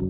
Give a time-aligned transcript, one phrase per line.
[0.00, 0.06] 各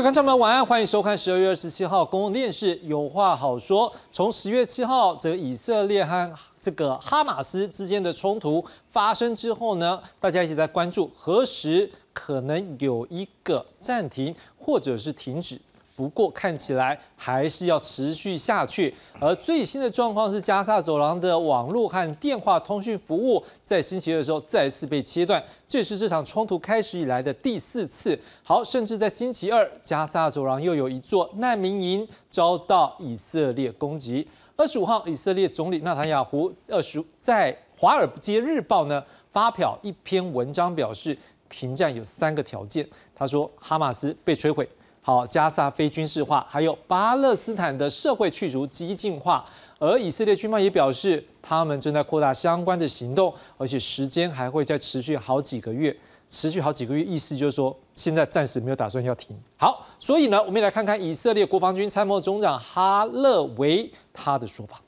[0.00, 3.90] 位观众们，晚安，欢迎收看十二月二十七号公共电视《有话好说》。
[4.12, 6.32] 从十月七号，则以色列和
[6.64, 15.60] 这个哈马斯之间的冲突发生之后呢，大家一直在关注何时可能有一个暂停或者是停止。
[15.94, 18.92] 不过看起来还是要持续下去。
[19.20, 28.18] 而最新的状况是，加沙走廊的网络和电话通讯服务在星期二的时候再次被切断，这是这场冲突开始以来的第四次。
[28.42, 34.26] 好，甚至在星期二，加沙走廊又有一座难民营遭到以色列攻击。
[34.56, 41.16] 二十五号，以色列总理纳坦雅胡二十在《华尔街日报》呢发表一篇文章，表示
[41.48, 42.86] 停战有三个条件。
[43.16, 44.68] 他说，哈马斯被摧毁。
[45.02, 49.44] 好，加沙非军事化，还有巴勒斯坦的社会去除激进化，
[49.80, 55.94] 而以色列军方也表示，他们正在扩大相关的行动，而且时间还会再持续好几个月，
[56.29, 59.35] 持续好几个月，意思就是说，现在暂时没有打算要停。
[59.57, 64.81] 好，所以呢，我们也来看看以色列国防军参谋总长哈勒维他的说法。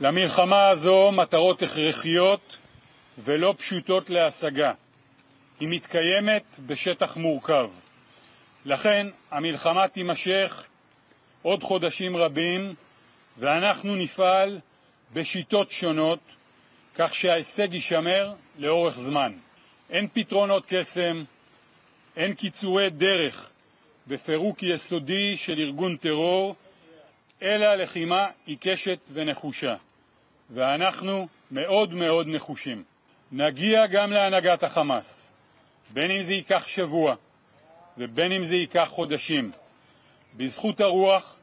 [0.00, 2.58] למלחמה הזו מטרות הכרחיות
[3.24, 4.72] ולא פשוטות להשגה.
[5.60, 7.70] היא מתקיימת בשטח מורכב.
[8.64, 10.64] לכן המלחמה תימשך
[11.42, 12.74] עוד חודשים רבים
[13.38, 14.60] ואנחנו נפעל
[15.12, 16.18] בשיטות שונות
[16.95, 19.33] כך שההישג יישמר לאורך זמן.
[19.89, 21.23] אין פתרונות קסם,
[22.15, 23.51] אין קיצורי דרך
[24.07, 26.55] בפירוק יסודי של ארגון טרור,
[27.41, 29.75] אלא לחימה עיקשת ונחושה.
[30.49, 32.83] ואנחנו מאוד מאוד נחושים.
[33.31, 35.31] נגיע גם להנהגת החמאס,
[35.89, 37.15] בין אם זה ייקח שבוע,
[37.97, 39.51] ובין אם זה ייקח חודשים.
[40.37, 41.35] בזכות הרוח,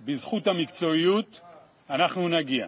[0.00, 1.40] בזכות המקצועיות,
[1.90, 2.66] אנחנו נגיע.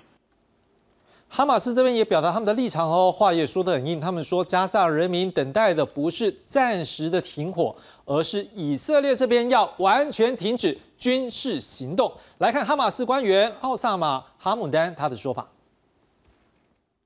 [1.27, 3.99] 哈马斯这边也表达他们的立场哦，话也说得很硬。
[3.99, 7.75] 他们说，加萨人民等待的不是暂时的停火，
[8.05, 12.11] 而是以色列这边要完全停止军事行动。
[12.37, 15.47] 来看哈马斯官员奥萨马哈姆丹他的说法。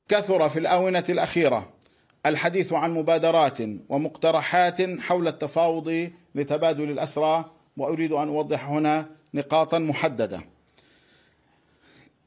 [0.09, 1.69] كثر في الآونة الأخيرة
[2.25, 3.59] الحديث عن مبادرات
[3.89, 7.45] ومقترحات حول التفاوض لتبادل الأسرى
[7.77, 10.41] وأريد أن أوضح هنا نقاطا محددة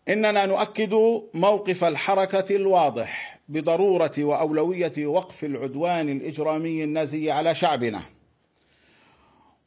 [0.09, 8.01] إننا نؤكد موقف الحركة الواضح بضرورة وأولوية وقف العدوان الإجرامي النازي على شعبنا.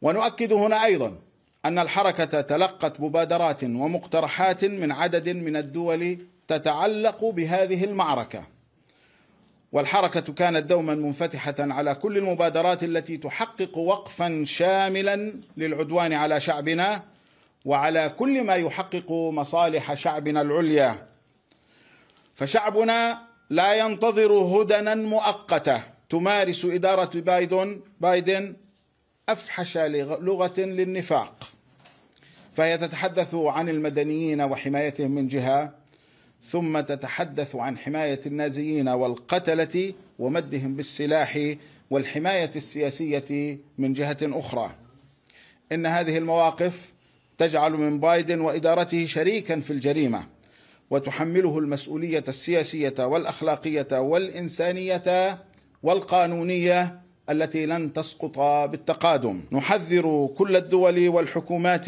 [0.02, 1.18] ونؤكد هنا أيضا
[1.64, 6.18] أن الحركة تلقت مبادرات ومقترحات من عدد من الدول
[6.48, 8.46] تتعلق بهذه المعركة.
[9.72, 17.02] والحركة كانت دوما منفتحة على كل المبادرات التي تحقق وقفا شاملا للعدوان على شعبنا
[17.68, 21.06] وعلى كل ما يحقق مصالح شعبنا العليا.
[22.34, 23.18] فشعبنا
[23.50, 28.56] لا ينتظر هدنا مؤقتة تمارس إدارة بايدن بايدن
[29.28, 31.48] أفحش لغة للنفاق.
[32.52, 35.74] فهي تتحدث عن المدنيين وحمايتهم من جهة
[36.42, 41.54] ثم تتحدث عن حماية النازيين والقتلة ومدهم بالسلاح
[41.90, 44.70] والحماية السياسية من جهة أخرى.
[45.72, 46.97] إن هذه المواقف
[47.38, 50.26] تجعل من بايدن وإدارته شريكا في الجريمة
[50.90, 55.38] وتحمله المسؤولية السياسية والأخلاقية والإنسانية
[55.82, 57.00] والقانونية
[57.30, 58.38] التي لن تسقط
[58.70, 59.40] بالتقادم.
[59.52, 61.86] نحذر كل الدول والحكومات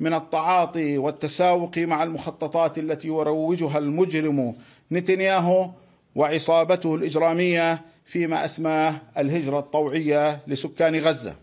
[0.00, 4.54] من التعاطي والتساوق مع المخططات التي يروجها المجرم
[4.92, 5.70] نتنياهو
[6.14, 11.41] وعصابته الإجرامية فيما أسماه الهجرة الطوعية لسكان غزة.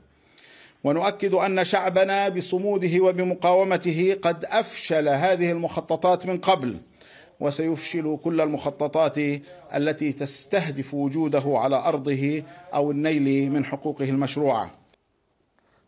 [0.85, 6.77] ونؤكد ان شعبنا بصموده وبمقاومته قد افشل هذه المخططات من قبل
[7.41, 9.19] وسيفشل كل المخططات
[9.75, 12.43] التي تستهدف وجوده على ارضه
[12.75, 14.71] او النيل من حقوقه المشروعه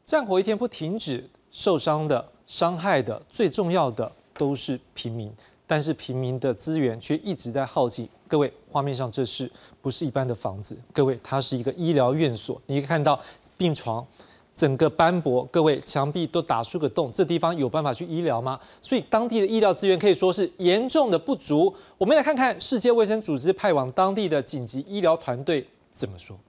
[0.06, 5.31] 战火一天不停止，受伤的、伤害的，最重要的都是平民，
[5.67, 8.08] 但是平民的资源却一直在耗尽。
[8.26, 9.50] 各位，画面上这是
[9.82, 10.75] 不是一般的房子？
[10.93, 13.20] 各位，它是一个医疗院所，你可以看到
[13.58, 14.06] 病床。
[14.56, 18.59] 整个斑驳，各位墙壁都打出个洞，这地方有办法去医疗吗？
[18.81, 21.75] 所以当地的医疗资源可以说是严重的不足。
[21.98, 26.39] 我们来看看世界卫生组织派往当地的紧急医疗团队怎么说。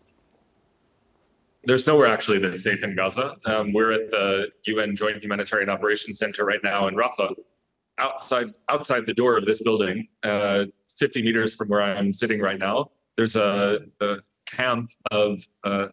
[1.65, 3.37] There's nowhere actually that's safe in Gaza.
[3.45, 7.37] Um, we're at the UN Joint Humanitarian Operations Center right now in Rafah,
[7.99, 10.65] outside outside the door of this building, uh,
[10.99, 15.87] 50 meters from where I'm sitting right now, there's a, a camp of uh,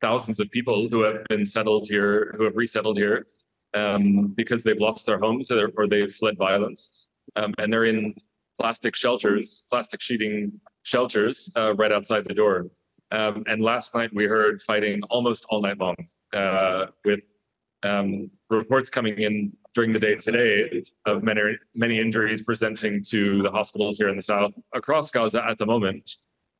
[0.00, 3.26] thousands of people who have been settled here, who have resettled here
[3.74, 7.08] um, because they've lost their homes or, they've fled violence.
[7.36, 8.14] Um, and they're in
[8.58, 12.66] plastic shelters, plastic sheeting shelters uh, right outside the door.
[13.12, 15.96] Um, and last night we heard fighting almost all night long
[16.32, 17.20] uh, with
[17.82, 23.50] um, reports coming in during the day today of many many injuries presenting to the
[23.50, 26.16] hospitals here in the south across Gaza at the moment.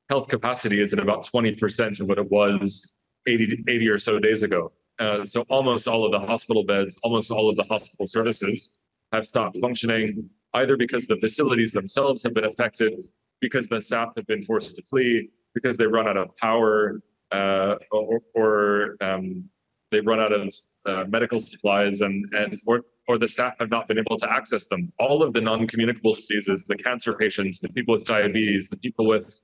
[0.09, 2.93] Health capacity is at about 20% of what it was
[3.27, 4.73] 80, 80 or so days ago.
[4.99, 8.79] Uh, so almost all of the hospital beds, almost all of the hospital services
[9.13, 12.93] have stopped functioning, either because the facilities themselves have been affected,
[13.41, 17.01] because the staff have been forced to flee, because they run out of power,
[17.33, 19.45] uh, or, or um,
[19.91, 20.55] they run out of
[20.87, 24.67] uh, medical supplies, and and or or the staff have not been able to access
[24.69, 24.93] them.
[24.99, 29.41] All of the non-communicable diseases, the cancer patients, the people with diabetes, the people with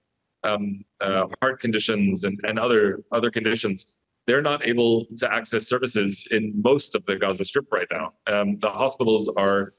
[0.47, 3.97] um, uh, heart conditions, and and other other conditions,
[4.27, 8.13] they're not able to access services in most of the Gaza Strip right now.
[8.27, 9.75] Um, the hospitals are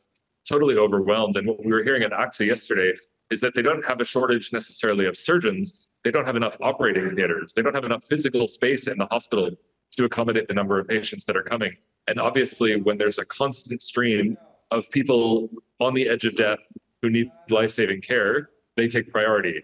[0.47, 2.93] totally overwhelmed, and what we were hearing at AXA yesterday
[3.29, 5.89] is that they don't have a shortage necessarily of surgeons.
[6.03, 7.53] They don't have enough operating theaters.
[7.53, 9.51] They don't have enough physical space in the hospital
[9.91, 11.75] to accommodate the number of patients that are coming.
[12.07, 14.37] And obviously, when there's a constant stream
[14.71, 15.49] of people
[15.79, 16.59] on the edge of death
[17.01, 19.63] who need life saving care, they take priority.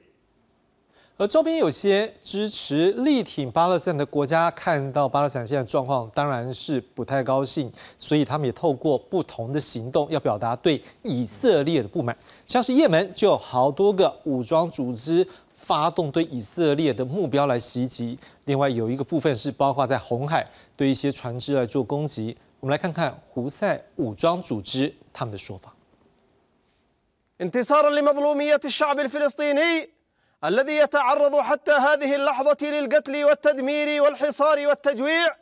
[1.15, 12.17] 而周边有些支持力挺巴勒斯坦的国家，看到巴勒斯坦现在状况，当然是不太高兴，所以他们也透过不同的行动，要表达对以色列的不满。
[12.47, 20.45] 像是也门就有好多个武装组织发动对以色列的目标来袭击，另外有一个部分是包括在红海
[20.75, 22.35] 对一些船只来做攻击。
[22.59, 25.71] 我们来看看胡塞武装组织他们的说法。
[30.45, 35.35] الذي يتعرض حتى هذه اللحظة للقتل والتدمير والحصار والتجويع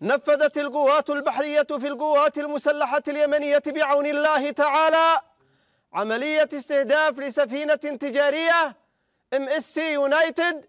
[0.00, 5.20] نفذت القوات البحرية في القوات المسلحة اليمنية بعون الله تعالى
[5.92, 8.76] عملية استهداف لسفينة تجارية
[9.34, 10.66] ام اس سي يونايتد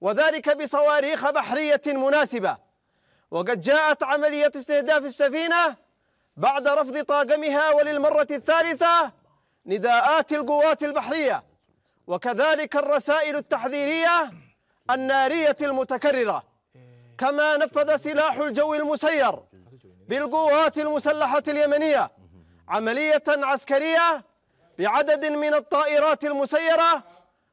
[0.00, 2.56] وذلك بصواريخ بحرية مناسبة.
[3.30, 5.76] وقد جاءت عملية استهداف السفينة
[6.36, 9.12] بعد رفض طاقمها وللمرة الثالثة
[9.66, 11.49] نداءات القوات البحرية.
[12.10, 14.32] وكذلك الرسائل التحذيرية
[14.90, 16.42] النارية المتكررة
[17.18, 19.38] كما نفذ سلاح الجو المسير
[20.08, 22.10] بالقوات المسلحة اليمنية
[22.68, 24.24] عملية عسكرية
[24.78, 27.04] بعدد من الطائرات المسيرة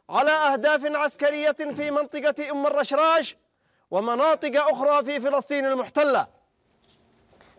[0.09, 3.37] على أهداف عسكرية في منطقة أم الرشراش
[3.91, 6.27] ومناطق أخرى في فلسطين المحتلة.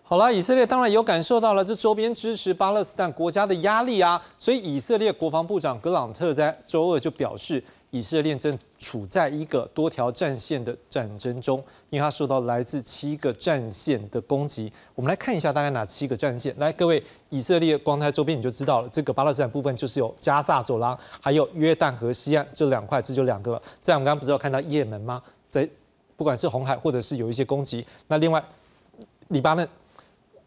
[0.08, 14.72] 好了，以色列当然有感受到了这周边支持巴勒斯坦国家的压力啊，所以以色列国防部长格朗特在周二就表示，以色列正处在一个多条战线的战争中，因为他受到来自七个战线的攻击。
[14.94, 16.55] 我们来看一下大概哪七个战线。
[16.58, 23.62] 来，各位，以色列光在周边你就知道了，这个巴勒斯坦部分就是有加萨走廊，还有约旦河西岸这两块，这就两个了。
[23.82, 25.22] 在我们刚刚不是有看到也门吗？
[25.50, 25.69] 在
[26.16, 28.43] 不管是红海或者是有一些攻击，那另外
[29.28, 29.69] 黎巴嫩。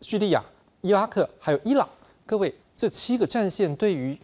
[0.00, 0.44] 叙利亚、
[0.80, 1.88] 伊拉克还有伊朗，
[2.24, 4.18] 各位，这七个战线对于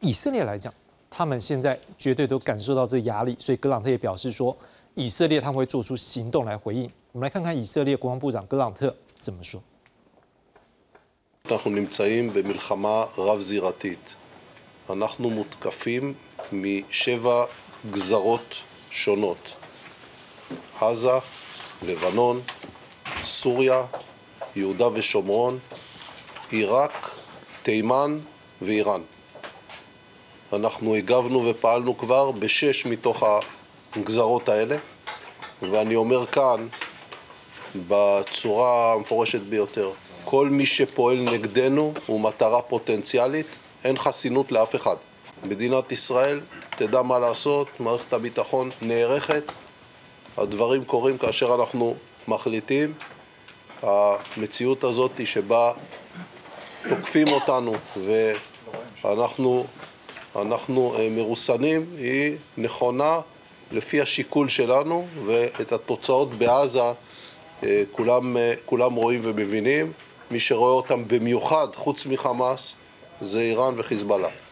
[0.00, 0.72] 以色列来讲，
[1.10, 4.56] 他们现在绝对都感受到这压力，所以格朗特也表示说，
[4.94, 6.90] 以色列他们会做出行动来回应。
[7.12, 9.62] 我们来看看以色列国防部长格朗特怎么说。
[11.50, 14.14] אנחנו נמצאים במלחמה רב-זירתית.
[14.90, 16.14] אנחנו מותקפים
[16.52, 17.44] משבע
[17.90, 18.54] גזרות
[18.90, 19.54] שונות:
[20.80, 21.18] עזה,
[21.82, 22.40] לבנון,
[23.24, 23.86] סוריה,
[24.57, 25.59] יהודה ושומרון,
[26.51, 27.15] עיראק,
[27.63, 28.17] תימן
[28.61, 29.01] ואיראן.
[30.53, 33.23] אנחנו הגבנו ופעלנו כבר בשש מתוך
[33.95, 34.75] הגזרות האלה,
[35.61, 36.67] ואני אומר כאן
[37.87, 39.91] בצורה המפורשת ביותר,
[40.25, 43.47] כל מי שפועל נגדנו הוא מטרה פוטנציאלית,
[43.83, 44.95] אין חסינות לאף אחד.
[45.43, 49.43] מדינת ישראל תדע מה לעשות, מערכת הביטחון נערכת,
[50.37, 51.95] הדברים קורים כאשר אנחנו
[52.27, 52.93] מחליטים
[53.83, 55.71] המציאות הזאת שבה
[56.89, 57.73] תוקפים אותנו
[59.03, 59.65] ואנחנו
[60.35, 63.19] אנחנו מרוסנים היא נכונה
[63.71, 66.91] לפי השיקול שלנו ואת התוצאות בעזה
[67.91, 69.91] כולם, כולם רואים ומבינים.
[70.31, 72.75] מי שרואה אותם במיוחד, חוץ מחמאס,
[73.21, 74.46] זה איראן וחיזבאללה.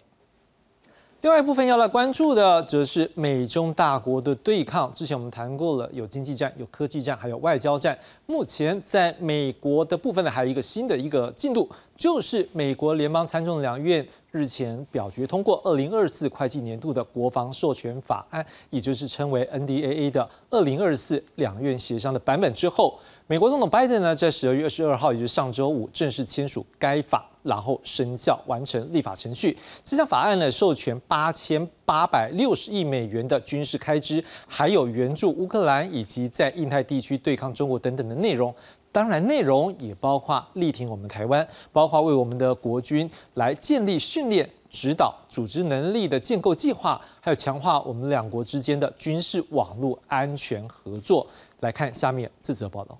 [1.26, 4.92] 另外一部分要来关注的，则是美中大国的对抗。
[4.92, 7.98] 之前我们谈过了，有经济战、有科技战，还有外交战。
[8.26, 22.96] 目前在美国的部分呢，还有一个新的一个进度，就是美国联邦参众两院日前表决通过二零二四会计年度的国防授权法案，也就是称为 NDAA 的二零二四两院协商的版本之后。
[23.26, 29.56] 美国总统拜登呢，在十二月二十二号，也就是上周五，正式签署该法，然后生效，完成立法程序。
[29.82, 38.54] 这项法案呢，授权八千八百六十亿美元的军事开支，还有援助乌克兰以及在印太地区对抗中国等等的内容。
[38.92, 51.26] 当然，内容也包括力挺我们台湾，包括为我们的国军来建立训练、指导、组织能力的建构计划，还有强化我们两国之间的军事网络安全合作。
[51.60, 52.96] 来看下面这则报道。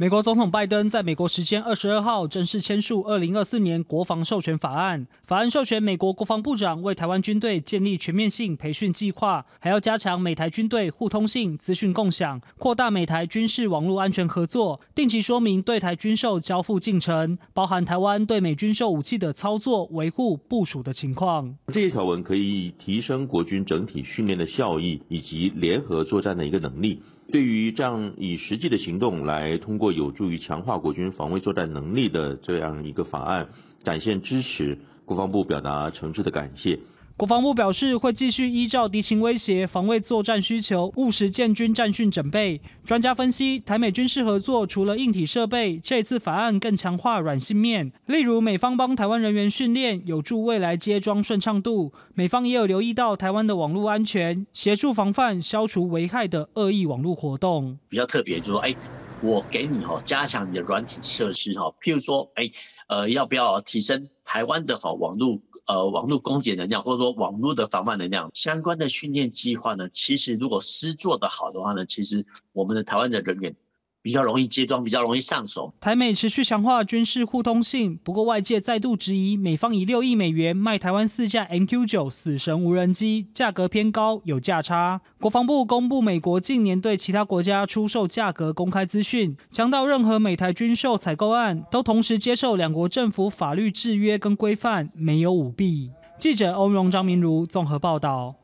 [0.00, 5.06] 美国总统拜登在美国时间二十二号正式签署二零二四年国防授权法案。
[5.26, 21.54] 法案授权美国国防部长为台湾军队建立全面性培训计划，还要加强美台军队互通性资讯共享，扩大美台军事网络安全合作，定期说明对台军售交付进程，包含台湾对美军售武器的操作、维护、部署的情况。
[21.74, 27.02] 这些条文可以提升国军整体训练的效益以及联合作战的一个能力。
[27.30, 33.48] 对于这样以实际的行动来通过有助于强化国军防卫作战能力的这样一个法案，
[33.82, 36.78] 展现支持，国防部表达诚挚的感谢。
[37.20, 42.62] 国防部表示，会继续依照敌情威胁、防卫作战需求，务实建军战训整备。
[42.82, 51.92] 专家分析，台美军事合作除了硬体设备，这次法案更强化软性面，例如美方帮台湾人员训练，有助未来接装顺畅度。
[52.14, 57.78] 美方也有留意到台湾的网络安全，协助防范、消除危害的恶意网络活动。
[57.90, 58.74] 比较特别就是说，哎，
[59.20, 62.50] 我给你哈，加强你的软体设施哈，譬如说，哎，
[62.88, 65.38] 呃，要不要提升台湾的哈网络？
[65.70, 73.54] 呃，网络攻击能量，或者说网络的防范能量相关的训练计划呢，其实如果师做的好的话呢，其实我们的台湾的人员。
[74.02, 75.72] 比较容易接装，比较容易上手。
[75.80, 85.00] 台美持续强化军事互通性，不过外界再度质疑，美方以六亿美元卖台湾四架 MQ 九死神无人机，价格偏高，有价差。
[85.20, 95.90] 国防部公布美国近年对其他国家出售价格公开资讯，强调任何美台军售采购案都同时接受两国政府法律制约跟规范，没有舞弊。
[96.18, 98.39] 记者欧荣、张明如综合报道。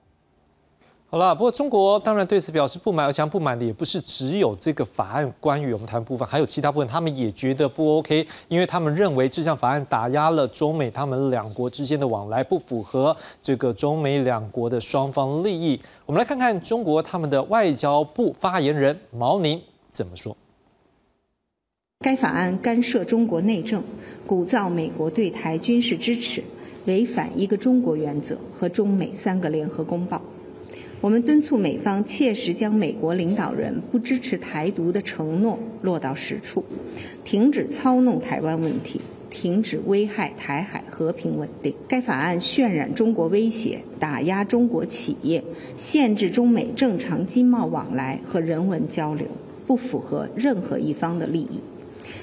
[1.08, 15.80] 好了，不过中国当然对此表示不满，而且不满的也不是只有这个法案关于我们台湾部分，还有其他部分，他们也觉得不 OK，因为他们认为这项法案打压了中美他们两国之间的往来，不符合这个中美两国的双方利益。
[16.06, 20.36] 我们来看看中国他们的外交部发言人毛宁怎么说。
[22.00, 23.80] 该法案干涉中国内政，
[24.26, 26.42] 鼓噪美国对台军事支持，
[26.86, 30.20] 违反一个中国原则和中美三个联合公报。
[31.02, 36.64] 我们敦促美方切实将美国领导人不支持台独的承诺落到实处，
[37.22, 39.00] 停止操弄台湾问题，
[39.30, 41.74] 停止危害台海和平稳定。
[41.86, 45.44] 该法案渲染中国威胁，打压中国企业，
[45.76, 49.28] 限制中美正常经贸往来和人文交流，
[49.66, 51.60] 不符合任何一方的利益。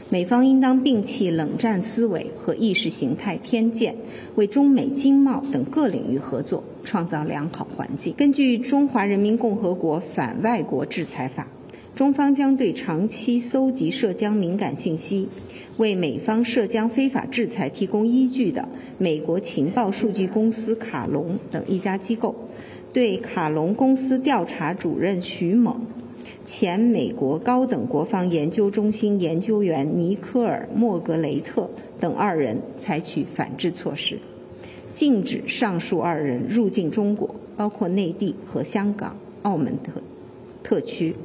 [0.10, 3.96] 美方应当摒弃冷战思维和意识形态偏见，
[4.36, 8.13] 为中美经贸等各领域合作创造良好环境。
[8.18, 11.48] 根据《中华人民共和国反外国制裁法》，
[11.96, 15.28] 中方将对长期搜集涉疆敏感信息、
[15.78, 22.34] 为美方涉疆非法制裁提供依据的美国情报数据公司卡隆等一家机构，
[22.92, 25.82] 对卡隆公司调查主任徐猛。
[26.46, 34.20] 前美国高等国防研究中心研究员尼科尔·莫格雷特等二人采取反制措施，
[34.94, 40.02] 禁止上述二人入境中国，包括内地和香港、澳门特
[40.62, 41.16] 特区，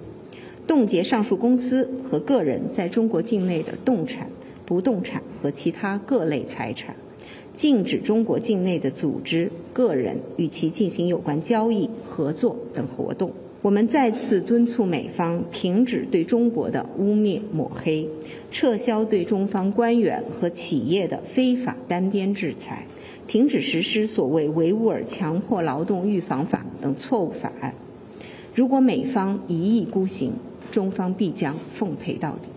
[0.66, 4.30] 冻结上述公司和个人在中国境内的动产、
[4.64, 6.96] 不动产和其他各类财产，
[7.52, 13.32] 禁止中国境内的组织、个人与其进行有关交易、合作等活动。
[13.60, 18.08] 我们再次敦促美方停止对中国的污蔑抹黑，
[18.52, 22.86] 撤销对中方官员和企业的非法单边制裁，
[23.28, 27.74] 停止实施所谓维吾尔强迫劳动预防法等错误法案。
[28.54, 30.32] 如果美方一意孤行，
[30.70, 32.48] 中方必将奉陪到底。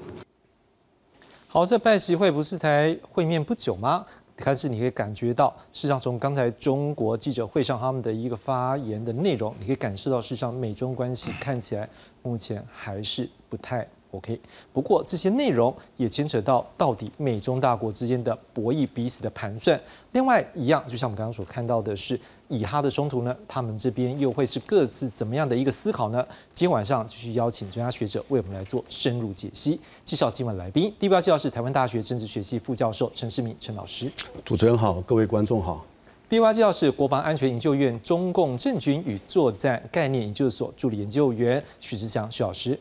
[1.48, 4.06] 好，这拜习会不是才会面不久吗？
[4.38, 11.88] 开始你可以感觉到，事实上从刚才中国记者会上他们的一个发言的内容，你可以感受到，事实上美中关系看起来
[12.24, 14.40] 目前还是不太 OK，
[14.74, 19.80] 不过这些内容也牵扯到到底美中大国之间的博弈、彼此的盘算。
[20.12, 26.22] 另外一样，就像我们刚刚所看到的是以哈的冲突呢，他们这边又会是各自怎么样的一个思考呢？
[26.54, 29.80] 今天晚上继续邀请专家学者为我们来做深入解析。
[30.04, 34.12] 介绍今晚来宾，第一位介绍是台湾大学政治学系副教授陈世明陈老师。
[34.44, 35.86] 主持人好，各位观众好。
[36.28, 42.78] 第二位介绍是国防安全研究院中共政军与作战概念研究所助理研究员许志强许老师。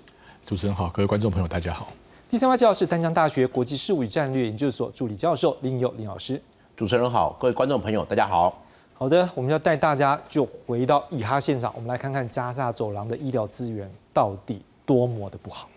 [0.50, 1.86] 主持人好，各位观众朋友，大家好。
[2.28, 6.42] 第三位教授是丹江大学国际事务与战略研究所助理教授林友林老师。
[6.76, 8.60] 主持人好，各位观众朋友，大家好。
[8.94, 15.68] 好的，我们要带大家就回到以哈现场，我们来看看加沙走廊的医疗资源到底多么的不好。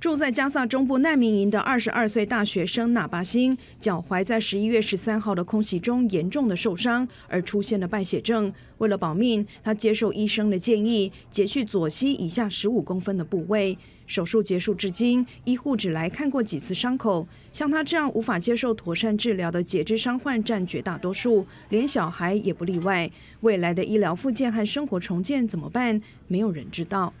[0.00, 8.52] 住在加萨中部难民营的二十二岁大学生纳巴辛，脚踝在十一月十三号的空袭中严重的受伤，而出现了败血症。
[8.78, 13.76] 为了保命，他接受医生的建议，截去左膝以下十五公分的部位。
[14.08, 17.28] 手术结束至今，医护只来看过几次伤口。
[17.52, 23.08] 像他这样无法接受妥善治疗的截肢伤患占绝大多数，连小孩也不例外。
[23.40, 26.00] 未来的医疗复健和生活重建怎么办？
[26.26, 27.12] 没有人知道。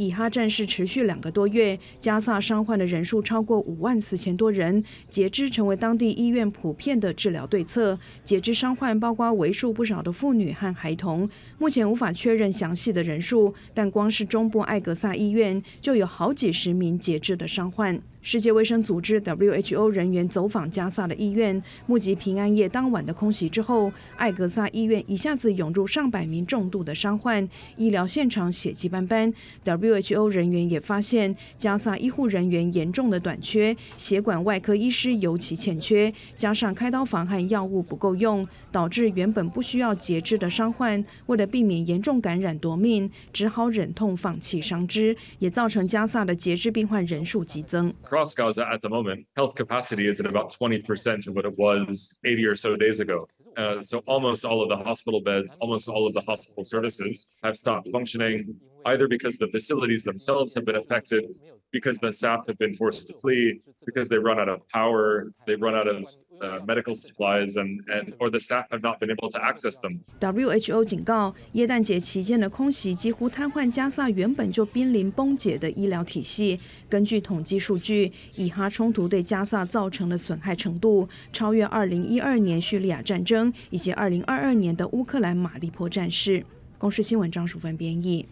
[0.00, 7.98] 以哈战事持续两个多月，加萨伤患的人数超过五万四千多人，截肢成为当地医院普遍的治疗对策。
[8.24, 11.28] 截肢伤患包括为数不少的妇女和孩童，
[11.58, 18.00] 目前无法确认详细的人数，但光是中部艾格萨医院就有好几十名截肢的伤患。
[18.22, 27.48] 世界卫生组织 （WHO） 人员走访加萨的医院，目击平安夜当晚的空袭之后，艾格萨医院一下子涌入上百名重度的伤患，
[27.78, 29.32] 医疗现场血迹斑斑。
[29.64, 47.92] WHO 人员也发现，加萨医护人员严重的短缺，血管外科医师尤其欠缺，加上开刀房和药物不够用，导致原本不需要截肢的伤患，为了避免严重感染夺命，只好忍痛放弃伤肢，也造成加萨的截肢病患人数激增。
[48.10, 52.44] Across Gaza at the moment, health capacity is at about 20% of what it was 80
[52.44, 53.28] or so days ago.
[53.56, 57.56] Uh, so almost all of the hospital beds, almost all of the hospital services have
[57.56, 61.22] stopped functioning, either because the facilities themselves have been affected,
[61.72, 65.56] because the staff have been forced to flee, because they run out of power, they
[65.56, 66.04] run out of
[66.42, 70.00] uh, medical supplies and, and or the staff have not been able to access them.
[70.20, 76.58] WHO 警告，耶诞节期间的空袭几乎瘫痪加萨原本就濒临崩解的医疗体系。
[76.88, 86.44] 根据统计数据，以哈冲突对加萨造成的损害程度超越2012年叙利亚战争以及2022年的乌克兰马利坡战事。
[86.78, 88.26] 公视新闻张淑芬编译。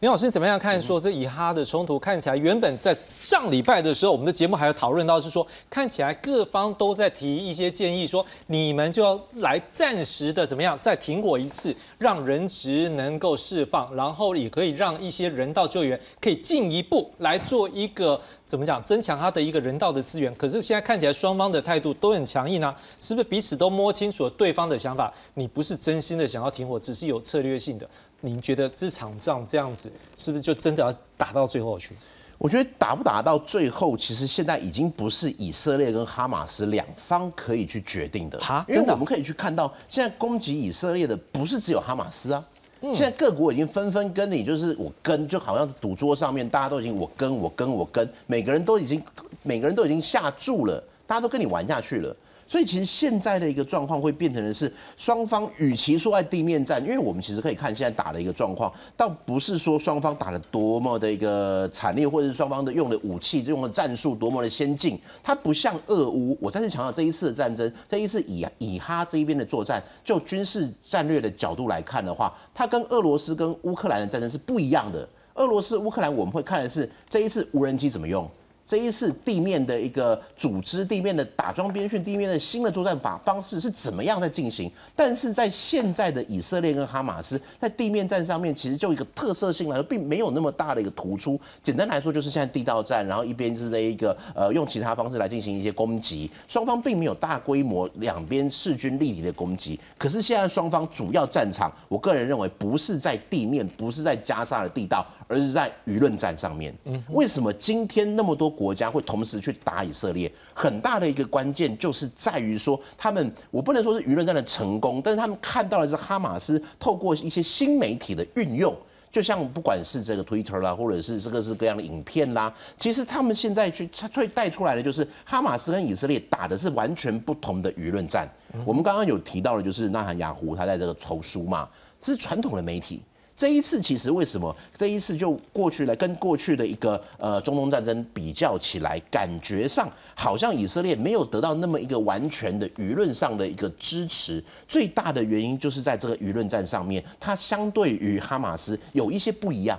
[0.00, 0.80] 林老师怎么样看？
[0.80, 20.32] 说这以哈的冲突看起来，原本在上礼拜的时候，我们的节目还有讨论到，是说看起来各方都在提一些建议，说你们就要来暂时的怎么样，再停火一次，让人质能够释放，然后也可以让一些人道救援可以进一步来做一个怎么讲，增强他的一个人道的资源。
[20.36, 25.12] 可是现在看起来双方的态度都很强硬啊，是不是彼此都摸清楚了对方的想法？
[25.34, 27.90] 你不是真心的想要停火，只是有策略性的。
[28.20, 31.94] 您觉得这场仗这样子，是不是就真的要打到最后去？
[32.36, 38.38] 我觉得打不打到最后，其实现在已经不是以色列跟哈马斯两方可以去决定的。
[38.38, 42.44] 哈，真的，我们可以去看到，现在攻击以色列的不是只有哈马斯啊，
[42.80, 49.02] 现在各国已经纷纷跟你，就是我跟，就好像赌桌上面大家都已经我跟我跟我跟，每个人都已经
[49.42, 52.16] 每个人都已经下注了，大家都跟你玩下去了。
[52.48, 66.36] 所以其实现在的一个状况会变成的是，双方与其说在地面战，因为我们其实可以看现在打的一个状况，倒不是说双方打的多么的一个惨烈，或者是双方的用的武器、用的战术多么的先进，它不像俄乌。
[66.40, 75.06] 我再次强调，这一次的战争，这一次以以哈这一边的作战，就军事战略的角度来看的话，它跟俄罗斯跟乌克兰的战争是不一样的。
[75.34, 78.26] 俄罗斯、乌克兰我们会看的是这一次无人机怎么用。
[78.68, 84.70] 这一次地面的一个组织、地面的打桩编训、地面的新的作战法方式是怎么样在进行？
[84.94, 91.40] 但是在现在的以色列跟哈马斯在地面战上面，其实就一个特色性来说，并没有那么大的一个突出。
[91.62, 99.80] 简单来说，就是现在地道战，然后一边是这一个呃用其他方式来进行一些攻击，双方并没有大规模两边势均力敌的攻击。
[99.96, 106.74] 可是现在双方主要战场，我个人认为不是在地面，不是在加沙的地道，而是在舆论战上面。
[106.86, 108.48] 嗯，为什么今天那么多？
[108.48, 118.74] 国家会同时去打以色列，很大的一个关键就是在于说，他们我不能说是舆论战的成功，但是他们看到的是哈马斯透过一些新媒体的运用。
[119.10, 128.28] 就像不管是这个 Twitter 啦，或者是这个是各样的影片啦，其实他们现在去他最带出来的就是哈马斯跟以色列打的是完全不同的舆论战。
[128.64, 131.68] 我们刚刚有提到的，就是纳坦雅胡他在这个投书嘛，
[132.02, 133.02] 是传统的媒体。
[133.38, 144.42] 这一次其实为什么这一次就过去了，跟过去的一个呃中东战争比较起来，感觉上好像以色列没有得到那么一个完全的舆论上的一个支持。
[144.66, 149.78] 最大的原因就是在这个舆论战上面，它相对于哈马斯有一些不一样。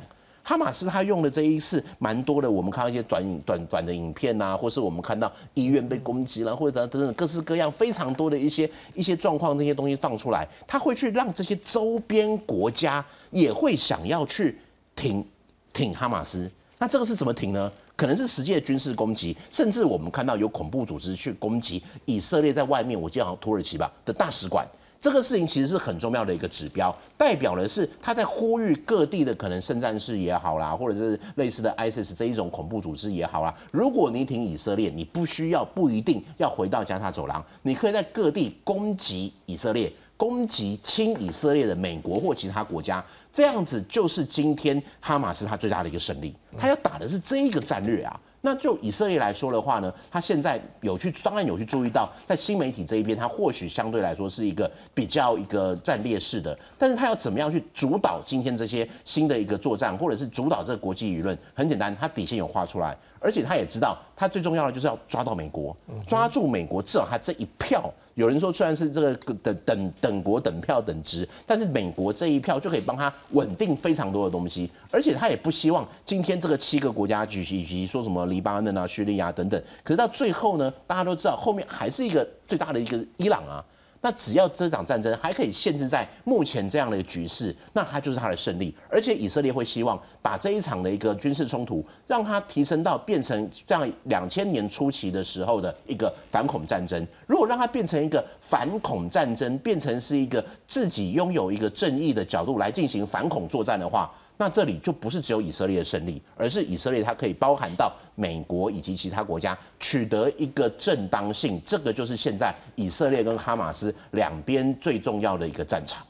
[0.49, 14.57] 哈马斯他用的这一次蛮多的，我们看到一些短影短短的影片呐，或是我们看到医院被攻击了，或者等等各式各样非常多的一些一些状况，这些东西放出来，他会去让这些周边国家也会想要去
[14.95, 15.23] 挺
[15.71, 16.51] 挺哈马斯。
[16.79, 17.71] 那这个是怎么挺呢？
[17.95, 24.67] 可能是实际的军事攻击，甚至我们看到有恐怖组织去攻击以色列在外面，我记得好像土耳其吧的大使馆。
[25.01, 33.55] 这个事情其实是很重要的一个指标，代表的是他在呼吁各地的可能圣战士也好啦，或者是类似的 ISIS 这一种恐怖组织也好啦。
[33.71, 48.19] 如果你挺以色列，你不需要不一定要回到加沙走廊，你可以在各地攻击以色列，攻击亲以色列的美国或其他国家，这样子就是今天哈马斯他最大的一个胜利，他要打的是这一个战略啊。
[48.41, 61.37] 那就以色列来说的话呢，他现在有去，当然有去注意到，在新媒体这一边，他或许相对来说是一个比较一个占劣势的，但是他要怎么样去主导今天这些新的一个作战，或者是主导这个国际舆论？
[61.53, 62.97] 很简单，他底线有画出来。
[63.19, 65.75] 而且他也知道，他最重要的就是要抓到美国，
[66.07, 74.71] 抓住美国，至少他这一票，有人说虽然是这个等等等国等票等值，但是美国这一票就可以帮他稳定非常多的东西。
[74.91, 83.63] 而且他也不希望今天这个七个国家举行以及说什么黎巴嫩啊、叙利亚等等，可是到最后呢，大家都知道后面还是一个最大的一个伊朗啊。
[84.01, 88.73] 那只要这场战争还可以限制在目前这样的局势，那它就是它的胜利。
[88.89, 97.05] 而且以色列会希望把这一场的一个军事冲突，让它提升到变成这样两千年初期的时候的一个反恐战争。
[97.27, 104.09] 如果让它变成一个反恐战争，变成是一个自己拥有一个正义的角度来进行反恐作战的话。
[104.41, 116.07] 那这里就不是只有以色列的胜利，而是以色列它可以包含到美国以及其他国家取得一个正当性，这个就是现在以色列跟哈马斯两边最重要的一个战场。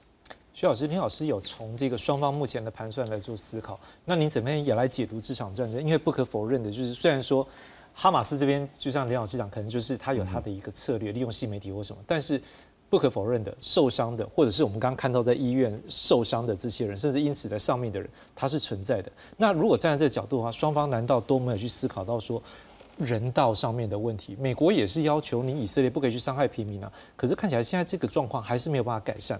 [0.53, 5.81] 徐老师，林老师有从这个双方目前的盘算来做思考，那你怎么样也来解读这场战争？
[5.81, 7.47] 因为不可否认的就是，虽然说
[7.95, 12.39] 哈马斯这边就像林老师讲，可能就是他有他的一个策略，利用新媒体或什么，但是。
[12.89, 19.11] 不可否认的，受伤的，或者是我们刚刚看到在医院受伤的这些人，甚至因此在上面的人，他是存在的。
[19.37, 22.41] 那如果站在这个角度的话，双方难道都没有去思考到说
[22.97, 24.35] 人道上面的问题？
[24.39, 29.39] 美国也是要求你以色列不可以去伤害平民啊，可是看起来现在这个状况还是没有办法改善。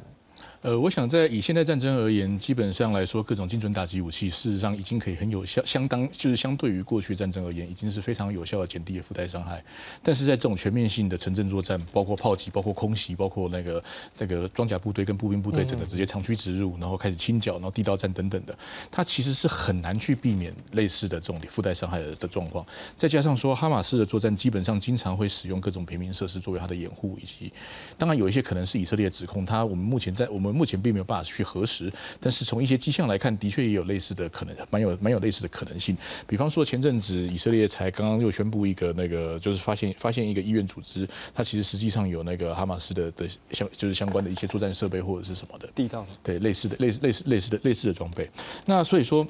[0.62, 9.64] 呃，我想在以现代战争而言，基本上来说，各种精准打击武器事实上已经可以很有效，相当就是相对于过去战争而言，已经是非常有效的减低了附带伤害。
[10.04, 13.82] 但是在这种全面性的城镇作战，包括炮击、包括空袭、包括那个
[14.18, 18.54] 那个装甲部队跟步兵部队整个直接长驱直入，然后开始清剿，然后地道战等等的，
[18.92, 22.66] 它其实是很难去避免类似的这种附带伤害的状况。
[22.98, 27.50] 再加上说，哈马斯的作战基本上经常会使用各种平民设施作为它的掩护，以及
[27.98, 30.49] 当然有一些可能是以色列指控它，我们目前在我们。
[30.54, 35.98] 目前并没有办法去核实，但是从一些迹象来看，的确也有类似的可能，蛮有蛮有类似的可能性。
[36.28, 48.30] 比方说，前阵子以色列才刚刚又宣布一个那个，就是发现发现一个医院组织，它其实实际上有那个哈马斯的的相就是相关的一些作战设备或者是什么的地道，对类似的类似类似类似的类似的装备。
[48.66, 49.26] 那所以说。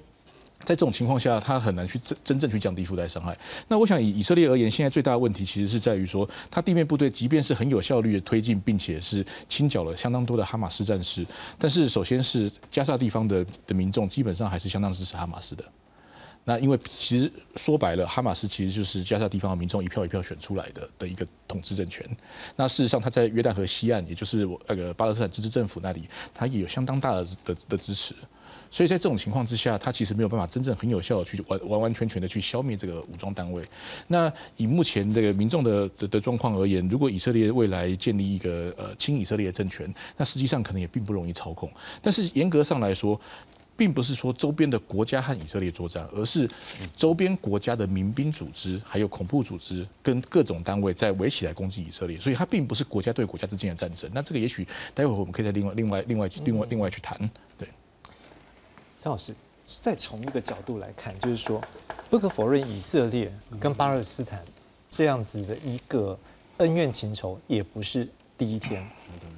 [0.69, 3.36] 在这种情况下，他很难去真真正去降低附带伤害。
[3.67, 11.25] 那我想以以色列而言，现在最大的问题其实是在于说，他地面部队即便是很有效率的推进，并且是清剿了相当多的哈马斯战士，
[11.58, 15.63] 但是首先是加沙地方的的民众基本上还是相当支持哈马斯的。
[16.43, 22.08] 那因为其实说白了，哈马斯其实就是加沙地方的民众一票一票选出来的的一个统治政权。
[22.55, 28.13] 那事实上，他在约旦河西岸，也就是我那个巴勒斯坦自治政府那里，他也有相当大的的的支持。
[28.71, 33.63] 所以在这种情况之下，他其实没有办法真正很有效的去完完完全全的去消灭这个武装单位。
[34.08, 41.71] 那以目前这个民众的的的状况而言，如果以色列未来建立一个呃亲以色列的政权，那实际上可能也并不容易操控。
[42.01, 43.19] 但是严格上来说，
[43.75, 46.49] 并不是说周边的国家和以色列作战，而是
[46.97, 52.19] 周边国家的民兵组织还有恐怖组织跟各种单位在围起来攻击以色列。
[52.19, 54.10] 所以它并不是国家对国家之间的战争。
[54.13, 57.17] 那这个也许待会我们可以再另外另外另外另外另外去谈。
[57.58, 57.67] 对。
[58.99, 59.33] 张老师，
[59.65, 61.62] 再从一个角度来看，就是说，
[62.09, 64.43] 不可否认，以色列跟巴勒斯坦
[64.89, 66.19] 这样子的一个
[66.57, 68.05] 恩怨情仇，也不是
[68.38, 68.85] 第一天。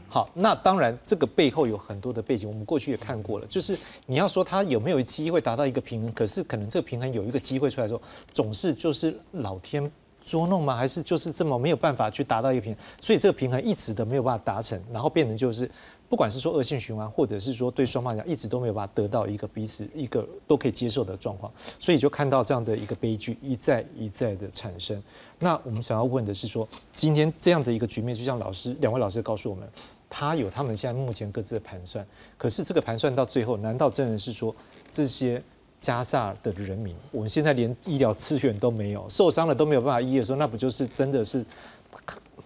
[0.10, 3.46] 好，那当然这个背后有很多的背景，我们过去也看过了。
[3.46, 8.02] 就是你要说他有没有机会达到一个平衡，可是可能这个平衡有一个机会出来之后，
[8.34, 9.90] 总是就是老天
[10.26, 10.76] 捉弄吗？
[10.76, 12.84] 还是就是这么没有办法去达到一个平衡？
[13.00, 15.70] 所以这个平衡一直都没有办法达成，然后变成就是。
[16.12, 25.02] 不管是说恶性循环，或者是说对双方讲一直都没有办法得到一个彼此一个都可以接受的状况，所以就看到这样的一个悲剧一再一再的产生。
[25.40, 29.66] 那我们想要问的是说，今天这样的一个局面，就像老师两位老师告诉我们，
[30.10, 32.06] 他有他们现在目前各自的盘算，
[32.38, 34.54] 可是这个盘算到最后，难道真的是说
[34.92, 35.42] 这些
[35.80, 41.46] 加萨的人民，我们现在连医疗资源都没有，受伤了都没有办法医的时候，那不就是真的是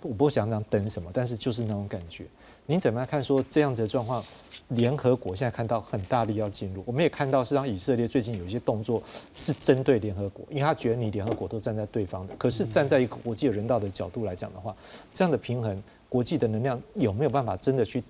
[0.04, 2.28] 我不想讲等什么，但是就是那种感觉。
[2.68, 3.22] 您怎么样看？
[3.22, 4.24] 说这样子的状况，
[4.70, 9.02] 联合国现在看到很大力要进入，我们也看到，是让以色列最近有一些动作
[9.36, 12.36] 是针对联合国，因为他觉得你联合国都站在对方的。
[12.38, 14.76] 可是站在一个国际人道的角度来讲的话，
[15.14, 18.04] 这样的平衡，国际的能量有没有办法真的去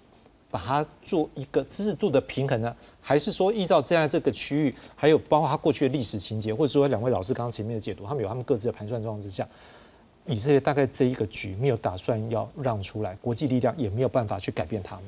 [0.50, 2.74] 把它做一个制度的平衡呢？
[3.02, 9.46] 还是说依照这样这个区域，还有包括他过去的历史情节，或者说两位老师刚刚前面的解读，他们有他们各自的盘算状况之下？
[10.28, 15.06] 以色列大概这一个局没有打算要让出来，国际力量也没有办法去改变他们。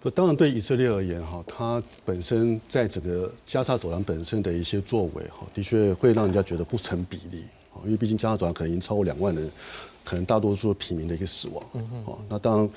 [0.00, 9.50] 不，当然对以色列而言，哈，它本身在整个加沙走廊本身的一些作为，哈，的确会让人家觉得不成比例，啊，因为毕竟加沙走廊可能已经超过两万人，
[10.04, 12.70] 可能大多数平民的一个死亡，嗯嗯，那当然，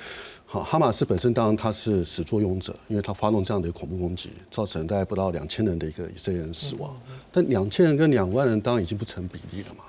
[0.48, 7.00] 好，哈马斯本身当然它是始作俑者，因为它发动这样的恐怖攻击，造成大概不到两千人的一个以色列人死亡，
[7.32, 9.84] 但两千人跟两万人当然已经不成比例了嘛。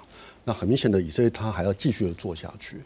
[0.45, 2.77] 那很明显的，以色列他还要继续的做下去。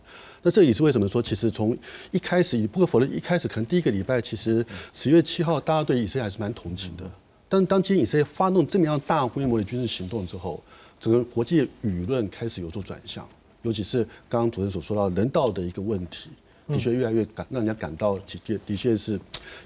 [0.42, 1.76] 那这也是为什么说，其实从
[2.10, 7.04] 一开始，不可否认，一开始可能第一个礼拜，其实十月七号，大家对以色列还是蛮同情的。
[7.48, 10.62] 但当今以色列发动这么样大规模的军事行动之后，
[11.00, 13.26] 整个国际舆论开始有所转向，
[13.62, 16.30] 尤其是刚刚主任所说到人道的一个问题。
[16.68, 19.12] 的确越来越感让人家感到，的确的确是，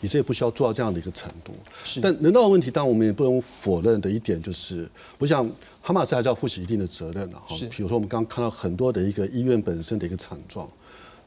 [0.02, 1.54] 以色列不需要做到这样的一个程度。
[1.82, 5.50] 是，但人道的问题，当然我们也不能否认的一点就是，我想
[5.82, 7.54] 哈马斯还是要负起一定的责任的哈。
[7.54, 10.68] 是，比如说我们刚刚看到很多的一个医院本身的一个惨状，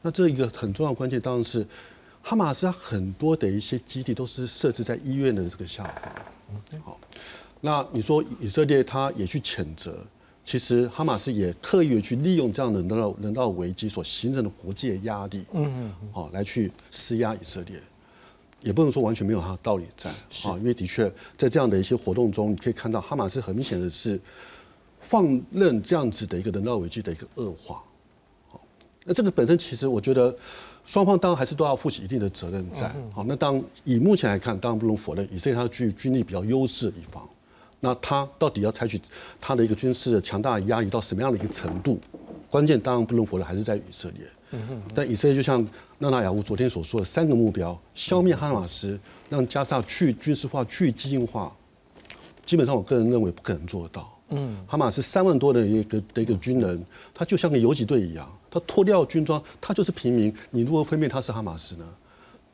[0.02, 1.66] 那这一个很重要的关键当然是，
[2.22, 6.12] 哈马斯很多的一些基地都是设置在医院的这个下方。
[6.70, 6.98] 嗯，好，
[7.60, 10.04] 那你说以色列他也去谴责。
[10.46, 15.64] 其实哈马斯也刻意的去利用这样的人道人道危机所形成的国际的压力，嗯
[16.02, 17.80] 嗯，哦，来去施压以色列，
[18.64, 24.18] 也不能说完全没有它的道理在，啊，因为的确在这样的一些活动中，你可以看到哈马斯很明显的是
[25.00, 27.82] 放任这样子的一个人道危机的一个恶化，
[28.48, 28.58] 好，
[29.04, 30.34] 那这个本身其实我觉得
[30.86, 37.22] 双方当然还是都要负起一定的责任在，好，那当以目前来看，当然不能否认以色列它具军力比较优势的一方。
[37.80, 38.98] 那它到底要采取
[39.38, 42.00] 它的一个军事的强大压抑到什么样的一个程度？
[42.48, 44.26] 关键当然不能否认，还是在以色列。
[44.94, 45.66] 但以色列就像
[45.98, 51.54] 纳纳雅乌昨天所说的三个目标：消灭哈马斯，让加沙去军事化、去激进化。
[52.44, 54.18] 基本上，我个人认为不可能做得到。
[54.30, 60.34] 嗯，哈马斯三万多的一个的一个军人，他就像个游击队一样，他脱掉军装，他就是平民。
[60.50, 61.84] 你如何分辨他是哈马斯呢？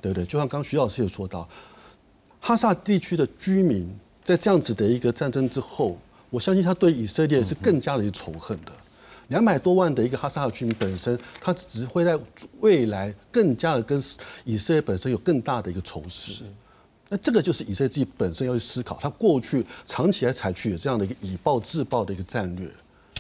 [0.01, 0.25] 对不对？
[0.25, 1.49] 就像刚徐老师也说到，
[2.41, 3.89] 哈萨地区的居民。
[4.23, 8.71] 在这样子的一个战争之后，我相信他对以色列是更加的仇恨的。
[9.31, 12.19] 两百多万的一个哈萨克居民本身，他只会在
[12.61, 14.01] 未来更加的跟
[14.45, 16.45] 以色列本身有更大的一个仇视。
[17.09, 22.69] 那这个就是以色列自己本身要去思考，他过去长期来采取这样的一个以暴制暴的一个战略，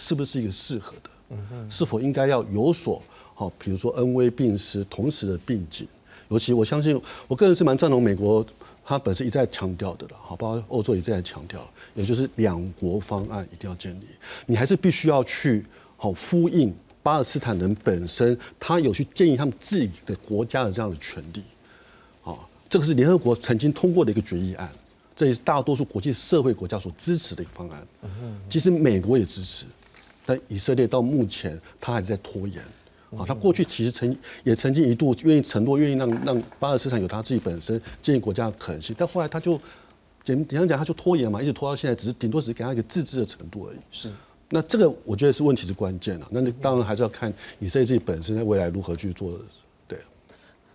[0.00, 1.10] 是不是一个适合的？
[1.30, 3.00] 嗯是否应该要有所
[3.34, 5.88] 好，比如说恩威并施，同时的并进。
[6.28, 8.44] 尤其我相信，我个人是蛮赞同美国。
[8.82, 11.60] 他本身一再强调的了，好，包括欧洲也在强调，
[11.94, 14.04] 也就是两国方案一定要建立。
[14.46, 15.64] 你还是必须要去
[16.02, 21.42] 好呼应巴勒斯坦人本身，他有去建议他们自己的国家的这样的权利。
[22.22, 24.66] 好，这个是联合国曾经通过的一个决议案，
[25.14, 27.86] 这也是大多数国际社会国家所支持的一个方案。
[28.48, 29.66] 其实美国也支持，
[30.24, 32.62] 但以色列到目前他还是在拖延。
[33.10, 39.60] 啊，他过去其实曾也曾经一度愿意承诺，愿意让让巴勒斯坦有他自己本身建立国家的可能性，但后来他就
[40.24, 43.78] 简简单讲，他就拖延嘛，一直拖到现在，只是顶多只是给他一个自治的程度而已。
[43.90, 44.10] 是，
[44.52, 46.28] 那这个我觉得是问题是关键了。
[46.30, 49.38] 那你当然还是要看以色列自己本身在未来如何去做。
[49.86, 49.96] 对，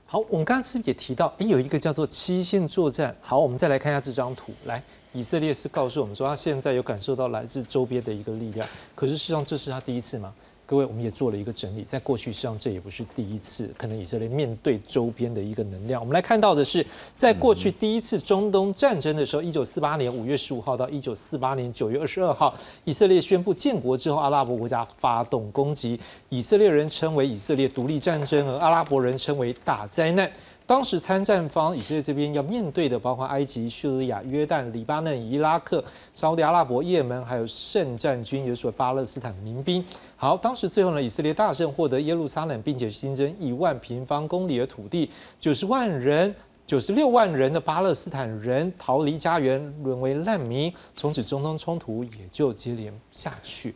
[0.05, 3.15] 好，我们刚刚是不是也提到，哎，有一个叫做期限作战。
[3.19, 4.81] 好，我们再来看一下这张图，来，
[5.13, 10.33] 以色列是告诉我们说，他现在有感受到来自周边的一个力量，可是事实上这是他第一次吗？
[10.67, 16.01] 各位，我们也做了一个整理，在过去实际上这也不是第一次，可能以色列面对周边的一个能量。
[16.01, 16.83] 我们来看到的是，
[17.15, 22.51] 在过去第一次中东战争的时候，一九四八年五月十五号到一九四八年九月二十二号，
[22.83, 25.99] 以色列宣布建国之后，阿拉伯国家发动攻击，
[26.29, 30.31] 以色列人称为以色列独立战争，而阿拉伯人称为大灾难。
[30.67, 35.83] 当时参战方以色列这边要面对的，包括埃及、叙利亚、约旦、黎巴嫩、伊拉克、
[36.15, 39.85] 沙特阿拉伯、也门，还有圣战军，也就是巴勒斯坦民兵。
[40.17, 46.33] 好，当时最后呢，以色列大胜，获得耶路撒冷，并且新增一万平方公里的土地，九十万人、
[46.65, 50.73] 九十六万人的巴勒斯坦人逃离家园，沦为难民。
[50.95, 53.75] 从此，中东冲突也就接连下去。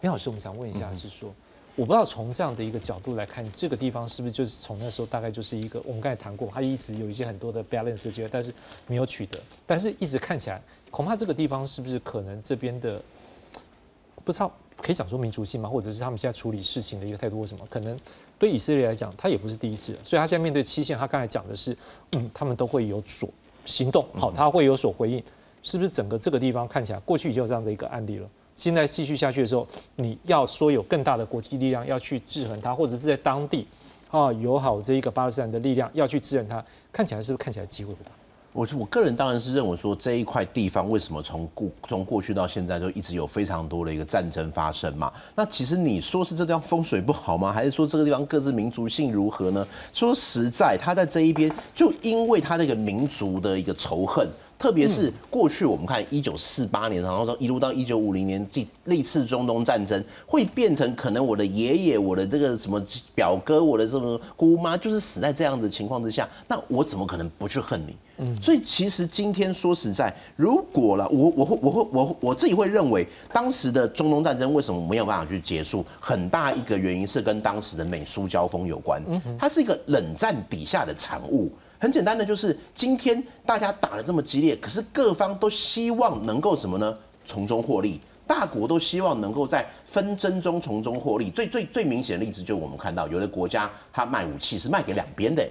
[0.00, 1.30] 林老师，我们想问一下，是说。
[1.80, 8.52] 我不知道从这样的一个角度来看，这个地方是不是就是从那时候大概就是一个我们刚才谈过，他一直有一些很多的 balance 的机会，但是
[8.86, 13.00] 没有取得，但是一直看起来，恐怕这个地方是不是可能这边的
[14.26, 15.70] 不知道可以讲说民族性吗？
[15.70, 17.66] 或者是他们现在处理事情的一个态度或什么？
[17.70, 17.98] 可能
[18.38, 21.74] 对以色列来讲，他也不是第一次了，所以他现在面对期限，他刚才讲的是，
[22.12, 23.26] 嗯，他们都会有所
[23.64, 25.24] 行动，好，他会有所回应，
[25.62, 28.28] 是不是整个这个地方看起来过去已经有这样的一个案例了？
[28.60, 33.66] 现在继续下去的时候，你要说有更大的国际力量要去制衡它，或者是在当地
[34.10, 38.10] 啊友好这一个巴勒斯坦的力量要去制衡它，看起来是不是看起来机会不大？
[38.52, 45.10] 我我个人当然是认为说这一块地方为什么从过从过去到现在就一直有非常多的一个战争发生嘛？
[45.34, 47.50] 那其实你说是这地方风水不好吗？
[47.50, 49.66] 还是说这个地方各自民族性如何呢？
[49.94, 54.28] 说实在，他在这一边就因为他那个民族的一个仇恨。
[54.60, 62.78] 特别是过去我们看一九四八年，然后说一路到一九五零年，这历次中东战争会变成可能我的爷爷、我的这个什么
[63.14, 67.96] 表哥、我的什么姑妈，就是死在这样的情况之下，那我怎么可能不去恨你？
[68.18, 75.82] 嗯，所以其实今天说实在，如果了我我会我会我我自己会认为，当时的中东战争为什么没有办法去结束？
[75.98, 79.02] 很大一个原因是跟当时的美苏交锋有关，
[79.38, 81.50] 它是一个冷战底下的产物。
[81.80, 86.94] 很简单的，就是今天大家打的这么激烈，可是各方都希望能够什么呢？
[87.24, 91.30] 从中获利，大国都希望能够在纷争中从中获利。
[91.30, 95.42] 最最最明显的例子，就是我们看到有的国家它卖武器是卖给两边的。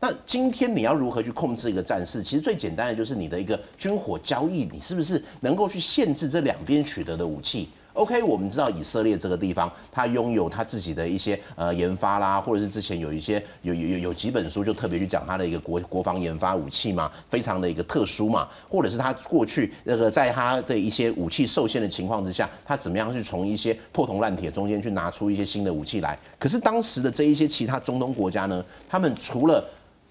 [0.00, 2.24] 那今天你要如何去控制一个战事？
[2.24, 26.16] 其实最简单的就是你的一个军火交易，你是不是能够去限制这两边取得的武器？OK，我们知道以色列这个地方，它拥有它自己的一些呃研发啦，或者是之前有一些有有有有几本书就特别去讲它的一个国国防研发武器嘛，非常的一个特殊嘛，或者是它过去那个在它的一些武器受限的情况之下，它怎么样去从一些破铜烂铁中间去拿出一些新的武器来？
[26.38, 29.68] 可是当时的这一些其他中东国家呢，他们除了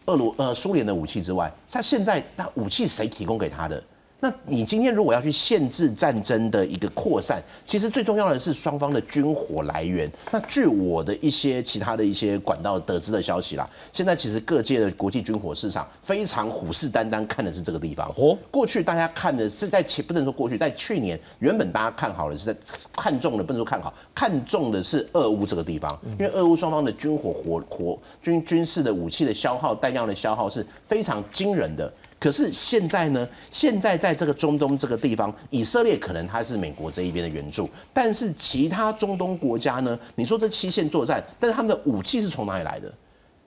[0.07, 3.81] 俄罗呃苏联的武器之外，他现在那武器谁提供给他的？
[4.19, 10.11] 那你今天如果要去限制战争的一个扩散，其实最重要的是双方的军火来源。
[10.31, 18.11] 那据我的一些其他的一些管道得知的消息啦，现在其实各界的国际军火市场非常虎视眈眈看的是这个地方。
[18.17, 22.59] 哦，过去大家看的是在前不能说过去，在去年原本大家看好的是在
[22.93, 31.93] 看中的不能说看好，看中的是俄乌这个地方，因为俄乌双方的军火火火军军事的武器的消耗、弹药的消耗是非常惊人的。
[32.19, 33.27] 可是现在呢？
[33.51, 39.97] 现在在这个中东这个地方，以色列可能它是美国这一边的援助，但是其他中东国家呢？
[40.15, 42.91] 你说这七线作战，但是他们的武器是从哪里来的？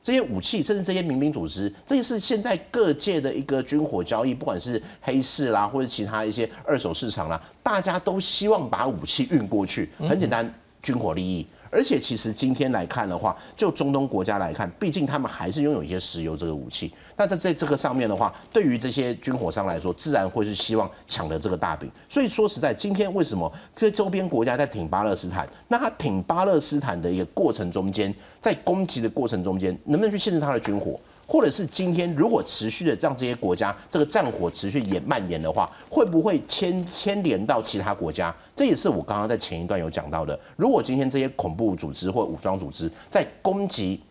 [0.03, 9.91] 这些武器，甚至这些民兵组织，这也是现在各界的一个军火交易，不管是黑市啦，或者其他一些二手市场啦，大家都希望把武器运过去。
[9.99, 10.49] 很简单，
[10.81, 11.47] 军火利益。
[11.71, 16.93] 而且其实今天来看的话，就中东国家来看，毕竟他们还是拥有一些石油这个武器。
[17.17, 21.91] 那在在这个上面的话，对于这些军火商来说，自然会是希望抢了这个大饼。
[22.09, 25.49] 所以说实在，今天为什么这些周边国家在挺巴勒斯坦？
[25.69, 30.99] 那他挺巴勒斯坦的一个过程中间，在攻击的过程中间，能不能去限制他的军火？
[31.31, 38.35] 或者是今天如果持续的让这些国家这个战火持续延蔓延的话，会不会牵牵连到其他国家？
[38.57, 40.37] 这也是我刚刚在前一段有讲到的。
[40.57, 44.03] 如果今天这些恐怖组织或武装组织在攻击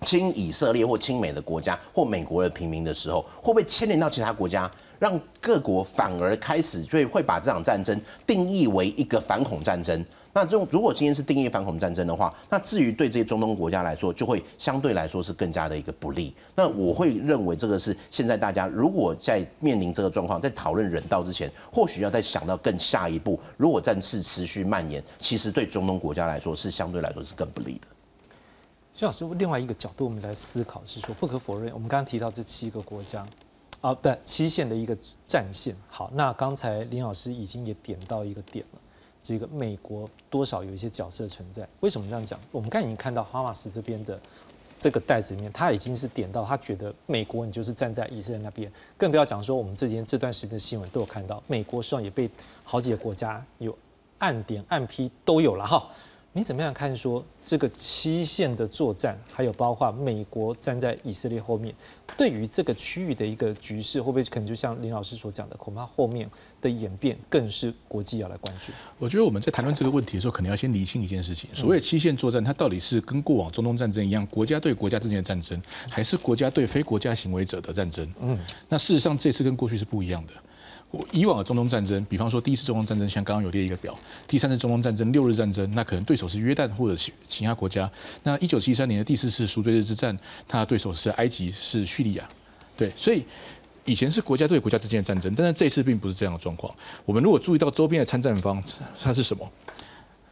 [0.00, 10.02] 亲以色列或亲美的国家或美国的平民的时候，会不会牵连到其他国家，让各国反而开始会会把这场战争定义为一个反恐战争？
[10.32, 16.32] 那这种如果今天是定义反恐战争的话，那至于对这些中东国家来说，就会相对来说是更加的一个不利。
[16.54, 23.40] 那我会认为这个是现在大家如果在面临这个状况，在讨论人道之前，或许要再想到更下一步。
[23.56, 27.86] 如果战事持续蔓延，其实对中东国家来说是相对来说是更不利的。
[28.94, 33.24] 徐老师，另外一个角度我们来思考是说，不可否认，我们刚刚提到这七个国家
[33.80, 35.74] 啊，不七线的一个战线。
[35.88, 38.80] 好，那刚才林老师已经也点到一个点了。
[39.22, 41.68] 这个美国多少有一些角色存在？
[41.80, 42.38] 为什么这样讲？
[42.52, 44.18] 我们刚才已经看到哈马斯这边的
[44.80, 52.30] 这个袋子里面，他已经是点到，他觉得美国你就是站在以色列那边，更不要讲说我们这几天这段时间的新闻都有看到，美国实际上也被
[52.62, 53.76] 好几个国家有
[54.18, 55.88] 暗点暗批都有了哈。
[56.38, 61.74] 你怎么样看说这个期限的作战，还有包括美国站在以色列后面，
[62.16, 66.30] 对于这个区域的一个局势，会不会可能就像林老师所讲的，恐怕后面
[66.62, 68.70] 的演变更是国际要来关注？
[69.00, 75.60] 我觉得我们在谈论这个问题的时候，可能要先厘清一件事情：所谓期限作战，它到底是跟过往中东战争一样，国家对国家之间的战争，
[75.90, 78.08] 还是国家对非国家行为者的战争？
[78.20, 80.32] 嗯，那事实上这次跟过去是不一样的。
[81.12, 83.92] 以往的中东战争，比方说第一次中东战争，像刚刚有列一个表；
[84.26, 86.96] 第三次中东战争、六日战争，那可能对手是约旦或者
[87.28, 87.90] 其他国家。
[88.22, 92.28] 那一九七三年的第四次赎罪日之战，他的对手是埃及、是叙利亚。
[92.76, 93.22] 对，所以
[93.84, 96.74] 以前是国家对国家之间的战争，但是这次并不是这样的状况。
[97.04, 98.62] 我们如果注意到周边的参战方，
[99.00, 99.46] 它是什么？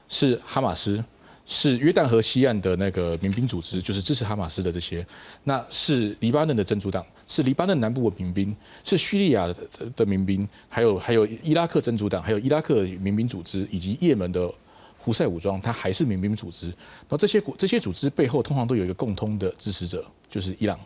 [0.08, 1.04] 是哈马斯。
[1.48, 5.06] 是约旦河西岸的那个民兵组织，就是支持哈马斯的这些，
[5.44, 8.54] 那是黎巴嫩的真主党，是黎巴嫩南部的民兵，
[8.84, 9.56] 是叙利亚的
[9.96, 14.52] 的民兵，还有还有伊拉克真主党，还有伊拉克民兵组织，以及也门的
[14.98, 16.66] 胡塞武装，它还是民兵组织。
[16.66, 20.78] 然后这些这些组织背后通常都有一个共通的支持者，就是伊朗。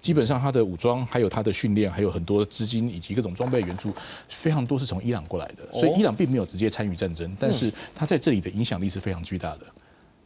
[0.00, 3.90] 基本上，它的武装、还有它的训练、还有很多资金以及各种装备援助，
[4.28, 5.66] 非常多是从伊朗过来的。
[5.72, 9.60] 所以伊朗并没有直接参与战争，但是它在这里的影响力是非常巨大的。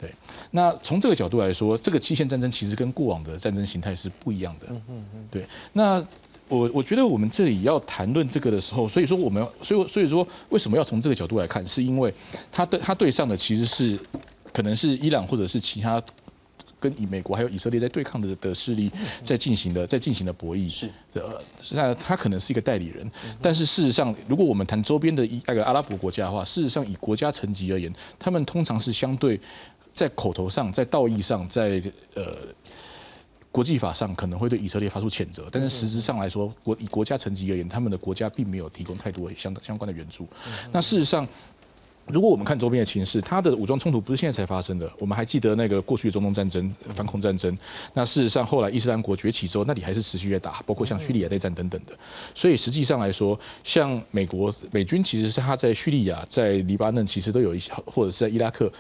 [0.01, 0.15] 对，
[0.53, 4.67] 那从这个角度来说，这个期限战争其实跟过往的战争形态是不一样的。
[4.71, 5.29] 嗯嗯嗯。
[5.29, 6.05] 对，那
[6.49, 12.15] 我我觉得我们这里要谈论这个的时候，所以说我们，所以所以说为什么要从这个角度来看，是因为
[12.53, 13.99] 他对他对上的其实是
[14.53, 16.01] 可能是伊朗或者是其他
[16.81, 18.89] 跟以美国还有以色列在对抗的的势力
[19.25, 20.71] 在进行的在进行的博弈。
[20.71, 21.43] 是，呃，
[21.73, 23.11] 那他可能是一个代理人，
[23.43, 29.39] 但是事实上，如果我们谈周边的一那个阿拉伯国家的话，事实上以国家层级而言，他们通常是相对。
[29.99, 31.83] 在口头上，在道义上，在
[32.15, 32.25] 呃
[33.51, 40.29] 国际法上，可能会对以色列发出谴责，但是实质上来说，国以国家层级而言，他们的国家并没有提供太多相相关的援助。
[40.71, 41.27] 那事实上。
[42.11, 44.91] 如果我们看周边的情势，它的武装冲突不是现在才发生的。
[44.99, 47.57] 我们还记得那个过去的中东战争、反恐战争。
[47.95, 51.93] 那事实上，后来伊斯兰国崛起之后，那里还是持续在打，包括像叙利亚内战等等的。
[52.35, 58.73] 所以实际上来说，像美国美军其实是他在叙利亚、在黎巴嫩其实都有一些，或者是在伊拉克，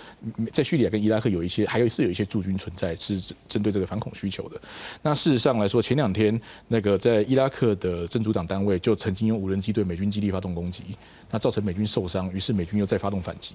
[0.52, 4.60] 在叙利亚跟伊拉克有一些，还有是有一些驻军存在，是针对这个反恐需求的。
[5.02, 10.82] 那事实上来说，前两天那个在伊拉克的真主党单位就曾经用无人机对美军基地发动攻击。
[11.30, 13.54] 那造成美军受伤，于是美军又再发动反击，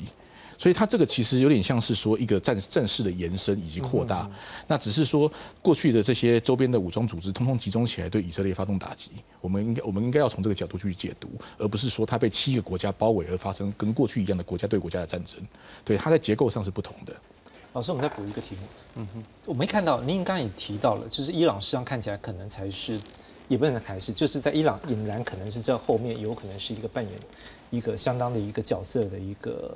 [0.58, 4.30] 所以它这个其实有点像是说一个战战事的延伸以及扩大。
[4.68, 9.12] 那只是说过去的这些周边的武装组织通通集中起来对以色列发动打击。
[9.42, 15.40] 我们应该我们应该要从这个角度去解读，而不是说它被七个国家包围而发生跟过去一样的国家对国家的战争。
[15.84, 17.14] 对，它在结构上是不同的。
[17.74, 18.62] 老师，我们再补一个题目。
[18.96, 23.00] 嗯哼，我没看到您刚刚也提到了，就是伊朗实际上看起来可能才是。
[23.50, 27.14] 也不能开始，就是在伊朗俨然可能是这后面有可能是一个扮演
[27.74, 29.76] 一个相当的一个角色的一个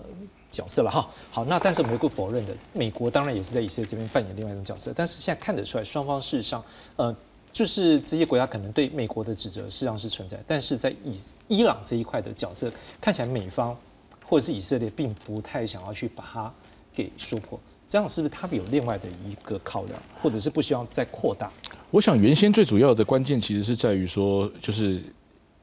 [0.52, 1.10] 角色了哈。
[1.32, 4.94] 好，那但是我们不否认的，美国当然也是在以色列这边扮演另外一种角色。
[4.96, 6.64] 但是现在看得出来，双方事实上，
[6.96, 7.16] 呃，
[7.52, 12.72] 就是这些国家可能对美国的指责事实上是存在，但是在以伊朗这一块的角色，
[13.02, 13.76] 看起来美方
[14.28, 16.54] 或者是以色列并不太想要去把它
[16.94, 17.60] 给说破。
[17.90, 21.52] 这样是不是他们有另外的一个考量，或者是不希望再扩大？
[21.90, 25.02] 我想原先最主要的关键其实是在于说，就是。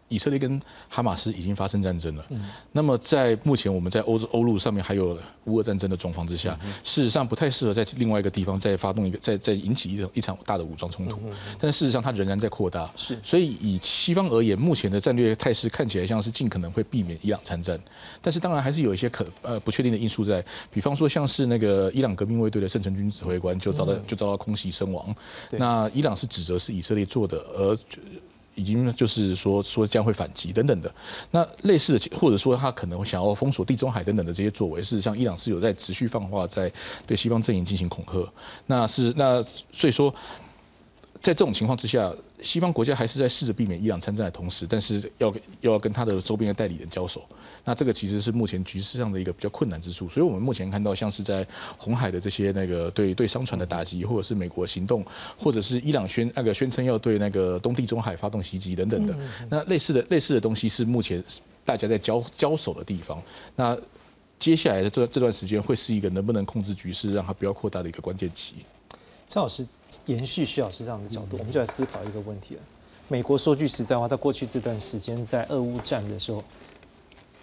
[0.09, 2.25] 以色列跟哈马斯已经发生战争了。
[2.29, 11.19] 嗯，那么在目前我们在欧洲欧陆上面还有乌俄战争的状况之下，事实上不太适合在另外一个地方再发动一个再再引起一种一场大的武装冲突。
[11.59, 12.91] 但是事实上它仍然在扩大。
[12.97, 17.81] 是，所以以西方而言，目前的战略态势看起来像是尽可能会避免伊朗参战。
[18.21, 25.15] 但是当然还是有一些可呃不确定的因素在，比方说像是那个伊朗革命卫队的圣城军指挥官就遭到就遭到空袭身亡。
[25.51, 27.79] 那伊朗是指责是以色列做的，而。
[28.55, 30.95] 已经就是说说将会反击等等的，
[31.31, 36.73] 那类似的或者说他可能想要封锁地中海等等的这些作为，事实上伊朗是有在持续放话，在
[37.07, 38.33] 对西方阵营进行恐吓。
[38.67, 39.43] 那是那
[39.73, 40.15] 所以说。
[41.25, 42.13] 在这种情况之下，
[42.43, 47.23] 西方国家还是在试着避免伊朗参战的同时，但是要又要跟他的周边的代理人交手，
[47.65, 50.07] 那这个其实是目前局势上的一个比较困难之处。
[50.07, 51.47] 所以我们目前看到，像是在
[51.79, 55.03] 红海的这些那个对对商船的打击，或者是美国行动，
[55.39, 59.17] 或者是伊朗宣那个宣称要对那个东地中海发动袭击等等的，
[59.49, 61.25] 那类似的类似的东西是目前
[61.65, 63.23] 大家在交交手的地方。
[63.57, 63.75] 那
[64.39, 68.57] 接下来的这这段时间会是一个能不能控制局势，让它不要扩大的一个关键期。
[69.27, 69.67] 张老师
[70.07, 72.61] 延续徐老师这样的角度，我们就来思考一个问题了。
[73.09, 76.43] 美国说句实在话，在过去这段时间在俄乌战的时候。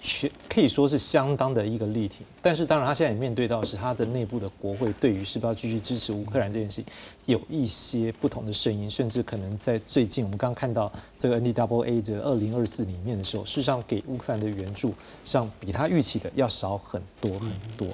[0.01, 6.83] 全可以说是相当的一个力挺，但是当然他现在也面对到是他的内部的国会对于是不是要继续支持乌克兰这件事
[7.27, 14.91] 有一些不同的声音，甚至可能在最近我们刚刚看到这个 N D W A 的二零二四里面的时候，事实上给乌克兰的援助
[15.23, 17.87] 上比他预期的要少很多很多。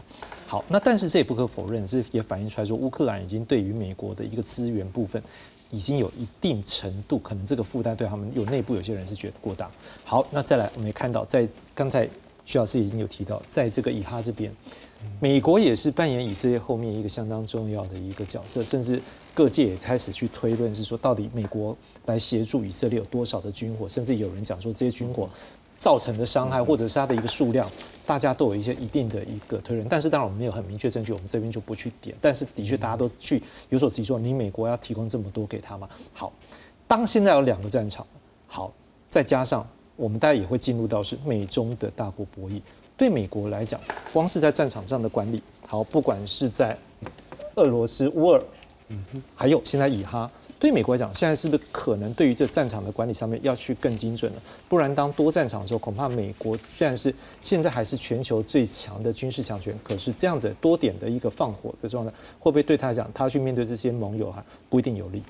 [0.48, 5.22] 好，那但是这也不可否认，是也反映出来说，乌克兰已经对于美国的一个资源部分，
[5.70, 9.70] 已经有一定程度，可能这个负担对他们有内部有些人是觉得过大。
[10.04, 12.08] 好，那再来，我们也看到，在刚才
[12.46, 14.52] 徐老师已经有提到，在这个以哈这边，
[15.20, 19.02] 美国也是扮演以色列后面一个相当重要的一个角色，甚至
[19.34, 25.30] 各界也开始去推论，是说到底美国来协助以色列有多少的军火，甚至有人讲说这些军火。
[25.78, 27.70] 造成的伤害，或者是它的一个数量，
[28.06, 29.88] 大家都有一些一定的一个推论。
[29.88, 32.16] 但是当然我们没有很明确证据，我们这边就不去点。
[32.20, 35.88] 但是的确大家都去有所提出，你美国要提供这么多给他吗？
[36.14, 36.34] 好，
[36.88, 38.06] 当现在有两个战场，
[38.48, 38.72] 好，
[39.10, 42.60] 再加上我们大家也会进入到是美中的大国博弈。
[42.96, 43.80] 对美国来讲，
[44.12, 46.76] 光是在战场上的管理，好，不管是在
[47.56, 48.42] 俄罗斯乌尔，
[48.88, 50.30] 嗯哼，还有现在以哈。
[50.60, 54.42] 对美国来讲，现在是不是可能对于这战场的管理上面要去更精准了？
[54.68, 65.22] 不然当多战场的时候，恐怕美国虽然是现在还是全球最强的军事强权，可是这样的多点的一个放火的状态，会不会对他来讲，他去面对这些盟友哈，不一定有利？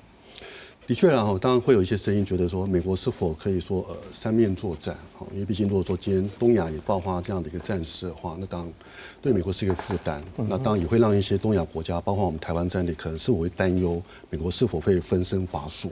[0.86, 4.96] 的确，然后当然会有一些声音觉得说，美国是否可以说呃三面作战？
[5.18, 8.72] 哈，因为毕竟如果说今天东亚也爆发这样的一个战事的话，那当然
[9.20, 10.22] 对美国是一个负担。
[10.36, 14.00] 那当然也会让一些东亚国家，包括我们台湾在内，可能是我会担忧
[14.30, 15.90] 美国是否会分身乏术。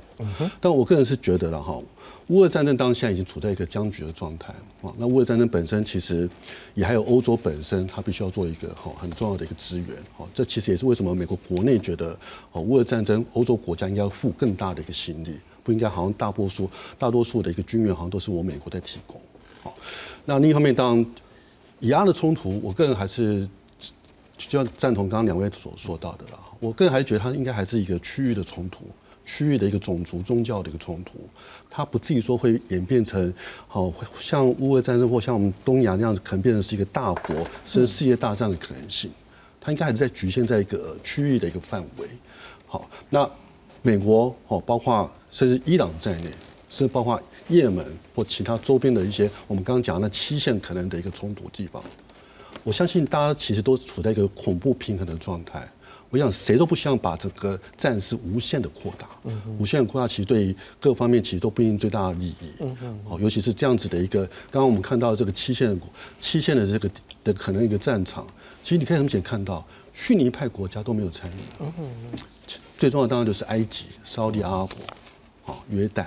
[0.61, 1.81] 但我个人是觉得了哈。
[2.29, 4.53] 乌俄战争当下已经处在一个僵局的状态
[4.83, 4.93] 啊。
[4.99, 6.29] 那乌俄战争本身其实
[6.75, 9.89] 也还有欧洲本身，它必须要做一个哈很重要的一个资源。
[10.17, 12.19] 好，这其实也是为什么美国国内觉得
[12.51, 16.69] 哦乌俄战争欧洲国家应该要付更大的一个心力，不应该好像大多数
[16.99, 19.21] 大多数的一个军援好像都是我美国在提供。
[19.63, 19.73] 好，
[20.25, 21.05] 那另一方面，当
[21.81, 23.49] 以阿的冲突，我个人还是
[24.37, 26.41] 就要赞同刚刚两位所说到的了。
[26.61, 28.85] 我个人还是觉得它应该还是一个区域的冲突。
[29.29, 31.19] 区域的一个种族、宗教的一个冲突，
[31.69, 33.35] 它不至于说会演变成，
[33.67, 39.11] 好像乌俄战争或像我们东亚那样子，可能变成是一个大国甚至世界大战的可能性。
[39.61, 42.07] 它应该还是在局限在一个区域的一个范围。
[42.69, 43.29] 好，那
[43.83, 46.31] 美国哦，包括甚至伊朗在内，
[46.69, 51.83] 甚至包括也门或其他周边的一些我们刚刚讲的七线可能的一个冲突地方，
[52.65, 55.67] 我相信大家其实都处在一个恐怖平衡的状态。
[56.09, 59.09] 我想谁都不希望把整个战事无限的扩大，
[59.59, 62.53] 无限的扩大其实对各方面其实都不一定最大的利益。
[63.05, 65.79] 哦，尤其是这样子的一个，刚刚我们看到这个七线
[66.21, 66.89] 七线的这个
[67.25, 68.25] 的可能一个战场，
[68.63, 71.35] 其实你可以很明显看到，逊尼派国家都没有参与。
[72.79, 74.79] 最重要的当然就是埃及、沙特阿拉伯、
[75.43, 76.07] 好约旦，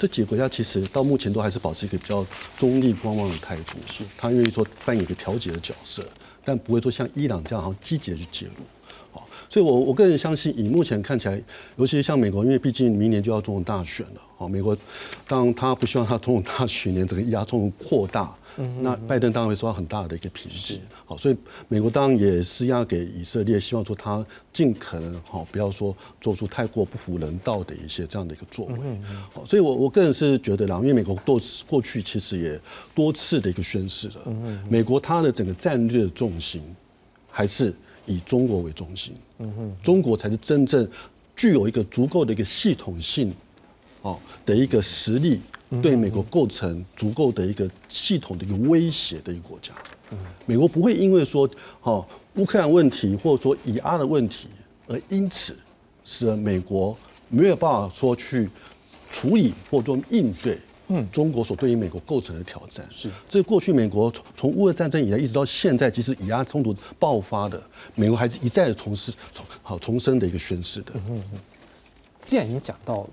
[0.00, 2.24] 这几个国家其实到目前都还是保持一个比较
[2.56, 6.02] 中立观望的态度，是他愿意说扮演一个调解的角色，
[6.42, 8.52] 但不会说像伊朗这样好像积极的去介入。
[9.12, 11.38] 好所以，我我个人相信，以目前看起来，
[11.76, 14.74] 尤其是像美国，因为毕竟明年就要总统大选了，好，美国
[15.28, 18.34] 当他不希望他总统大选年这个压重扩大，
[18.80, 21.36] 那拜登当然会受到很大的一个抨击，好，所以
[21.68, 28.74] 美国当然也是要给以色列，希望说他尽可能好，不要说做出太过不符人道的一些这样的一个作为，
[29.32, 32.60] 好，所以我我个人是觉得啦，因为美国多过去其实也
[32.94, 34.34] 多次的一个宣示了，
[34.68, 36.62] 美国它的整个战略重心
[37.30, 37.74] 还是。
[38.06, 40.88] 以中国为中心，嗯哼，中国才是真正
[41.36, 43.32] 具有一个足够的一个系统性，
[44.02, 45.40] 哦的一个实力，
[45.82, 49.72] 对美国构成足够的一个系统的一个威胁的一个国家。
[50.10, 51.48] 嗯，美国不会因为说，
[51.82, 54.48] 哦乌克兰问题或者说以阿的问题，
[54.86, 55.56] 而因此
[56.04, 56.96] 使得美国
[57.28, 58.48] 没有办法说去
[59.10, 60.58] 处理或者说应对。
[60.92, 67.62] 嗯，中国所对于美国构成的挑战是，这过去美国从从乌俄战争以来一直到现在，即使以阿冲突爆发的，
[67.94, 70.90] 美国还是一再的重施重好重生的一个宣誓的。
[70.94, 71.38] 嗯嗯。
[72.26, 73.08] 既然已经讲到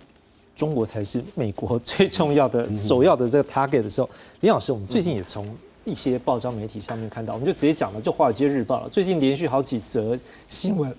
[0.58, 4.10] 中国才是美国 最重要的首要的这个 target 的时候，
[4.42, 5.48] 林老师，我们最近也从
[5.86, 10.94] 一些报章媒体上面看到，我们就直接讲了，就《华尔街日报》了，最近连续好几则新闻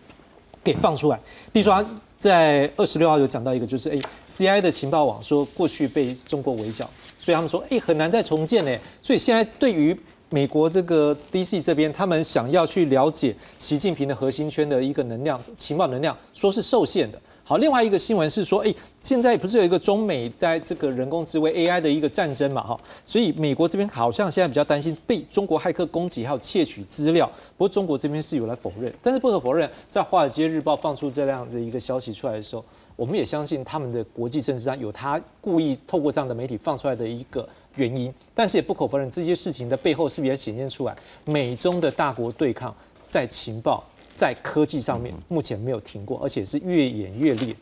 [0.65, 1.21] 给放出来，
[1.53, 1.85] 例如说。
[2.19, 4.61] 在二十六号有讲到一个，就是哎，C.I.
[4.61, 8.77] 的情报网说过去被中国围剿，所以他们说哎很难再重建嘞。
[9.01, 9.97] 所以现在对于
[10.29, 11.63] 美国这个 D.C.
[11.63, 17.21] 这边，他们想要去了解习近平的核心圈的一个能量情报能量，说是受限的。
[17.49, 27.27] 好，另外一个新闻是说，哎，现在不是有一个中美在这个人工智慧 AI 的一个战争嘛，哈，所以美国这边好像现在比较担心被中国骇客攻击，还有窃取资料。
[27.57, 32.63] 不过中国这边是有来否认，但是不可否认，在华尔街日报放出这样的一个消息出来的时候，
[32.95, 38.13] 我们也相信他们的国际政治上有他故意透过这样的媒体放出来的一个原因。
[38.35, 40.95] 但是也不可否认，这些事情的背后是不是也显现出来
[41.25, 42.77] 美中的大国对抗
[43.09, 43.83] 在情报。
[44.19, 47.55] 在科技上面，目前没有停过，而且是越演越烈。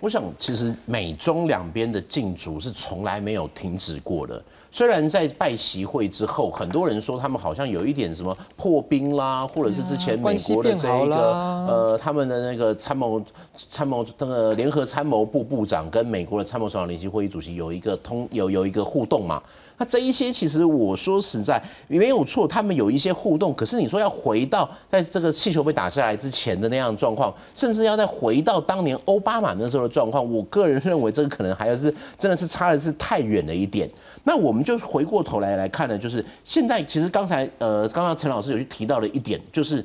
[0.00, 4.42] 我想，其实美中两边的竞逐是从来没有停止过的。
[4.72, 11.32] 虽然在拜习会之后，很多人说他们好像有一点什么破冰啦，或者是之前美国的这一个
[11.68, 13.22] 呃他们的那个参谋
[13.70, 19.40] 参谋那个联合参谋部部长跟美国的参谋首长联席会议主席有一个通有有一个互动嘛。
[19.78, 23.54] 那这一些其实我说实在没有错，他们有一些互动。
[23.54, 33.90] 可是你说要回到在这个气球被打下来之前的那样状况，甚至要再回到当年奥巴马那时候的状况，我个人认为这个可能还要是真的是差的是太远了一点。
[34.24, 39.84] 那我们就回过头来来看呢，就是现在其实刚才呃刚刚陈老师有去提到了一点，就是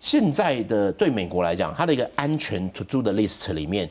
[0.00, 3.88] 现在的对美国来讲，它的一个安全 to do 的 list 里面。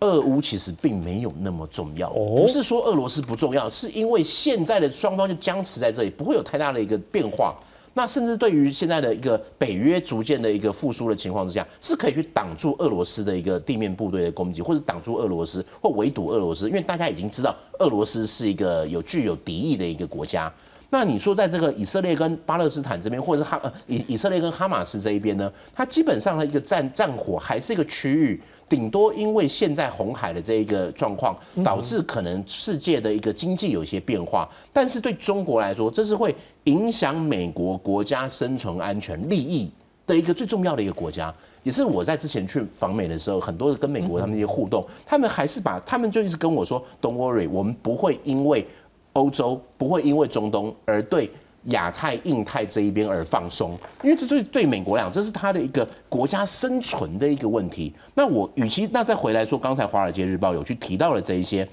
[0.00, 7.56] 俄乌其实并没有那么重要，不是说俄罗斯不重要，是因为现在的双方就僵持在这里，不会有太大的一个变化。
[7.94, 20.52] 那甚至对于现在的一个北约逐渐的一个复苏的情况之下，是可以去挡住俄罗斯的一个地面部队的攻击，或者挡住俄罗斯或围堵俄罗斯，因为大家已经知道俄罗斯是一个有具有敌意的一个国家。
[20.90, 36.34] 那你说，在这个以色列跟巴勒斯坦这边，或者是哈呃以以色列跟哈马斯这一边呢，它基本上的一个战战火还是一个区域，顶多因为现在红海的这一个状况，导致可能世界的一个经济有一些变化，但是对中国来说，这是会
[36.64, 39.70] 影响美国国家生存安全利益
[40.06, 41.34] 的一个最重要的一个国家，
[41.64, 48.66] 也是我在之前去访美的时候，很多跟美国他们一些互动，他们还是把他们就一直跟我说，Don't worry，我们不会因为。
[49.14, 51.30] 欧洲不会因为中东而对
[51.64, 57.92] 亚太、印太这一边而放松，因为这对对美国来讲，这是他的一个国家生存的一个问题。
[58.14, 61.68] 那我与其那再回来说，刚才《华尔街日报》有去提到了这一些，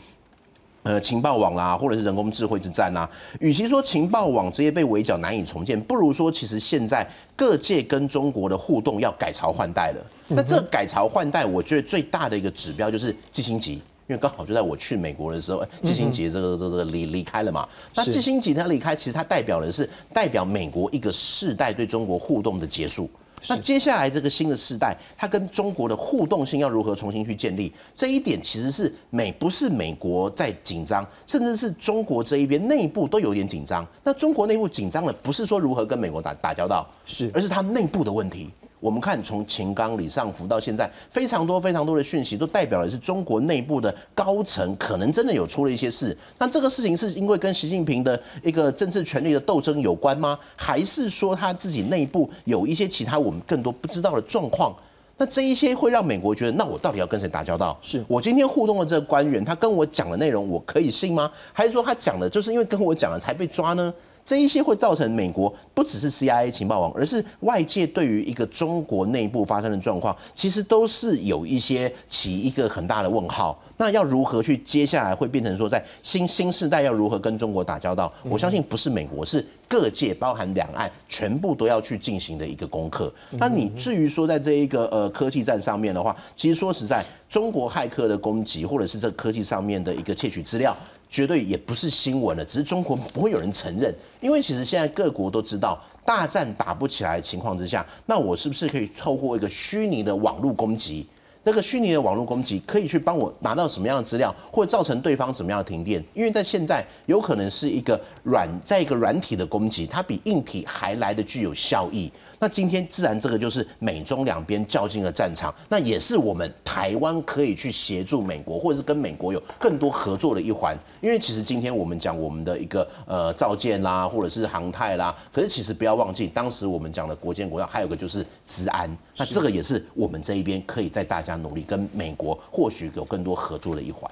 [0.84, 3.10] 呃，情报网啦，或者是人工智慧之战啦，
[3.40, 10.06] 与其说情报网这些被围剿难以重建，不如说其实现在各界跟中国的互动要改朝换代了。
[10.28, 13.82] 那这改朝换代，我觉得最大的一个指标就是季星级。
[14.08, 17.68] 因为刚好就在我去美国的时候，季星杰这个这个离离开了嘛。
[17.96, 23.10] 那季星杰他离开，其实他代表的是代表美国一个世代对中国互动的结束。
[23.48, 27.72] 那接下来这个新的世代，他跟中国的互动性要如何重新去建立？
[27.94, 33.86] 这一点其实是美不是美国在紧张，甚至是中国这一边内部都有点紧张。
[34.04, 38.50] 那中国内部紧张的，不是说如何跟美国打打交道，是，而是他内部的问题。
[38.86, 46.16] 我们看，从秦刚、李尚福到现在，非常多、非常多的讯息，都代表的是中国内部的高层可能真的有出了一些事。
[46.38, 50.38] 那这个事情是因为跟习近平的一个政治权力的斗争有关吗？
[50.56, 54.72] 还是说他自己内部有一些其他我们更多不知道的状况？
[55.18, 57.76] 那这一些会让美国觉得，那我到底要跟谁打交道？
[57.82, 61.32] 是我今天互动的这个官员，他跟我讲的内容，我可以信吗？
[61.52, 63.92] 还是说他讲的就是因为跟我讲了才被抓呢？
[64.26, 73.62] 这一些会造成美国不只是 CIA 情报网，而是外界对于一个中国内部发生的状况，其实都是有一些起一个很大的问号。
[73.78, 78.12] 那要如何去接下来会变成说，在新新时代要如何跟中国打交道？
[78.24, 83.14] 我相信不是美国，是各界包含两岸全部都要去进行的一个功课。
[83.34, 90.76] 那你至于说在这一个呃科技战上面的话，其实说实在，中国骇客的攻击或者是这科技上面的一个窃取资料。
[91.16, 101.08] 绝对也不是新闻了，只是中国不会有人承认，因为其实现在各国都知道，大战打不起来的情况之下，那我是不是可以透过一个虚拟的网络攻击？
[101.48, 106.04] 那个虚拟的网络攻击可以去帮我拿到什么样的资料，或造成对方什么样的停电？
[106.14, 112.12] 因为在现在有可能是一个软，在一个软体的攻击，它比硬体还来的具有效益。
[112.40, 120.78] 那今天自然这个就是美中两边较劲的战场，那也是我们台湾可以去协助美国，或者是跟美国有更多合作的一环。
[121.02, 134.10] 因为其实今天我们讲我们的一个呃造舰啦，或者是航太啦，可是其实不要忘记，当时我们讲的国建国要，还有个就是治安，那这个也是我们这一边可以在大家努力跟美国或许有更多合作的一环。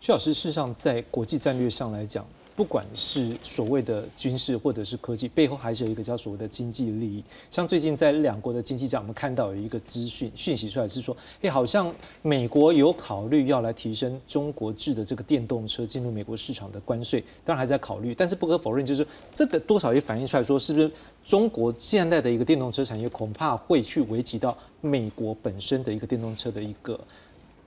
[0.00, 2.26] 徐老师，事实上在国际战略上来讲。
[2.54, 7.24] 不管是所谓的军事或者是科技，背后还是有一个叫所谓的经济利益。
[7.50, 18.14] 像最近在两国的经济上，我们看到有一个资讯讯息出来，是说，哎，好像美国有考虑要来提升中国制的这个电动车进入美国市场的关税，当然还在考虑。
[18.14, 20.90] 但是不可否认，就是这个多少也反映出来说，是不是
[21.24, 26.98] 中国现在的一个电动车产业恐怕会去危及到美国本身的一个电动车的一个。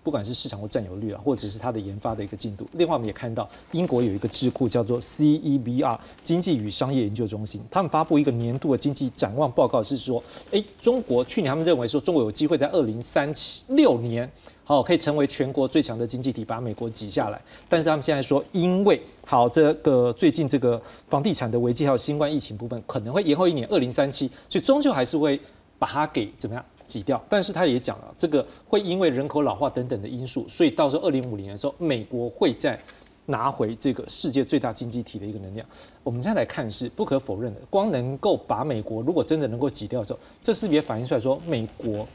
[0.06, 2.68] 不管是市场或占有率啊，或者是它的研发的一个进度。
[2.74, 14.32] 另外，我们也看到英国有一个智库叫做 CEBR 经济与商业研究中心，他们发布一个年度的经济展望报告，是说，哎，中国去年他们认为说中国有机会在二零三七六年，
[14.64, 17.42] 好可以成为全国最强的经济体，把美国挤下来。
[17.68, 20.80] 但是他们现在说，因为好这个最近这个
[21.10, 25.42] 房地产的危机还有新冠疫情部分，可能会延后一年，二零三七，所以终究还是会
[25.80, 26.64] 把它给怎么样？
[26.86, 27.24] 挤掉。
[27.28, 32.80] 但是他也讲了，这个会因为人口老化等等的因素，所以到时候二零五零年的时候，美国会在
[33.26, 35.66] 拿回这个世界最大经济体的一个能量。
[36.04, 42.08] 我们现在来看是不可否认的，光能够把美国如果真的能够挤掉的时候，这是也反映出来说美国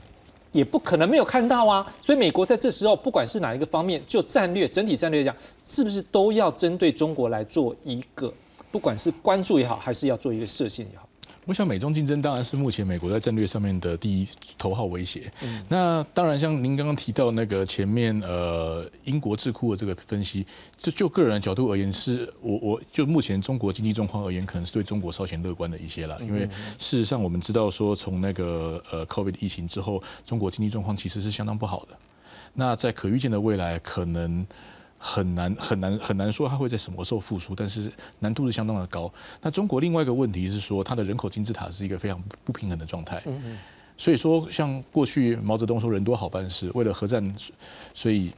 [0.52, 1.84] 也不可能没有看到啊？
[2.00, 8.32] 所以美国在这时候不管是哪一个方面，就战略整体战略讲，是不是都要针对中国来做一个，
[8.70, 11.08] 不管是关注也好，还是要做一个射线也好。
[11.50, 15.28] 我想美中竞争当然是目前美国在战略上面的第一头号威胁。
[15.68, 20.46] 那当然，像您刚刚提到那个前面呃英国智库的这个分析，
[20.78, 26.16] 就就个人的角度而言，是我我就目前中国经济状况而言，可能是对中国稍显乐观的一些了。
[26.20, 26.42] 因为
[26.78, 31.98] 事实上我们知道说，从那个呃 COVID 疫情之后，中国经济状况其实是相当不好的。
[32.54, 34.46] 那在可预见的未来，可能。
[35.02, 39.10] 很难很难很难说它会在什么时候复苏，但是难度是相当的高。
[39.40, 43.20] 那中国另外一个问题是说，它的人口金字塔是一个非常不平衡的状态。
[43.24, 43.58] 嗯嗯。
[43.96, 47.34] 所以说，像过去毛泽东说“人多好办事”，为了核战，
[47.94, 48.30] 所以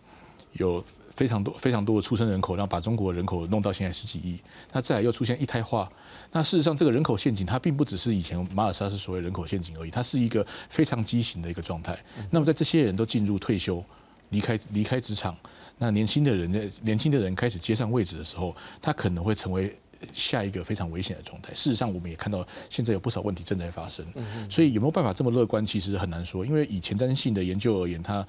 [0.52, 0.82] 有
[1.16, 4.38] 非常多非常多的出生人口，然后把中国人口弄到现在十几亿。
[4.72, 5.88] 那再来又出现一胎化，
[6.30, 11.96] 那事实上这个人口陷阱它并不只是以前马尔萨斯所谓人口陷阱而已，它是一个非常畸形的一个状态。
[12.30, 13.84] 那么在这些人都进入退休。
[14.32, 15.36] 离开离开职场，
[15.78, 19.72] 那年轻的人的年轻的人开始接上位置的时候，他可能会成为
[20.12, 21.54] 下一个非常危险的状态。
[21.54, 24.04] 事实上，我们也看到现在有不少问题正在发生。
[24.50, 26.44] 所以有没有办法这么乐观，其实很难说。
[26.44, 28.26] 因为以前瞻性的研究而言，它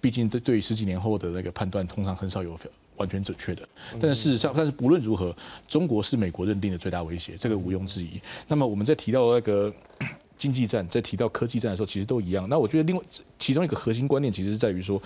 [0.00, 2.58] 毕竟对对十几年后的那个判断，通常很少有
[2.96, 3.68] 完全准确的。
[4.00, 5.36] 但是事实上，但是不论如何，
[5.68, 8.20] 中国是美国认定的最大威胁，这个毋庸置疑。
[8.48, 9.72] 那么我们在提到那个。
[10.44, 12.46] 经济战在提到科技战的时候，其实都一样。
[12.50, 13.02] 那我觉得另外
[13.38, 15.00] 其中一个核心观念，其实是在于说，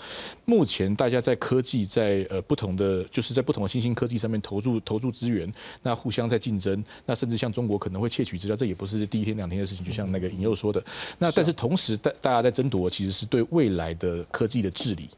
[0.44, 5.48] 目前大家在科技在呃不同的，就是在不同的新兴科技上面投入投入资源，
[5.84, 9.84] 那互相在竞争，那甚至像中国可能会窃取资料，这也不是第一天两天的事情。
[9.84, 10.82] 就像那个尹佑说的，
[11.20, 15.08] 那但是同时大大家在争夺，其实是对未来的科技的治理。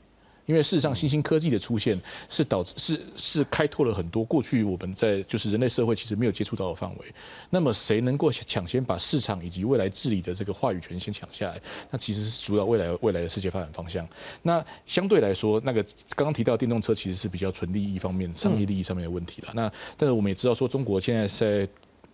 [0.51, 1.97] 因为事实上，新兴科技的出现
[2.29, 7.07] 是导致是是开拓了很多过去我们在就是人类社会其实没有接触到的范围。
[7.51, 11.61] 那么谁能够抢先把市场以及未来治理的这个话语权先抢下来？
[11.89, 14.05] 那其实是主导未来未来的世界发展方向。
[14.43, 15.81] 那相对来说，那个
[16.17, 19.53] 刚刚提到电动车其实是比较纯利益方面、商业利益上面的问题了。
[19.55, 21.69] 那但是我们也知道说，中国现在在。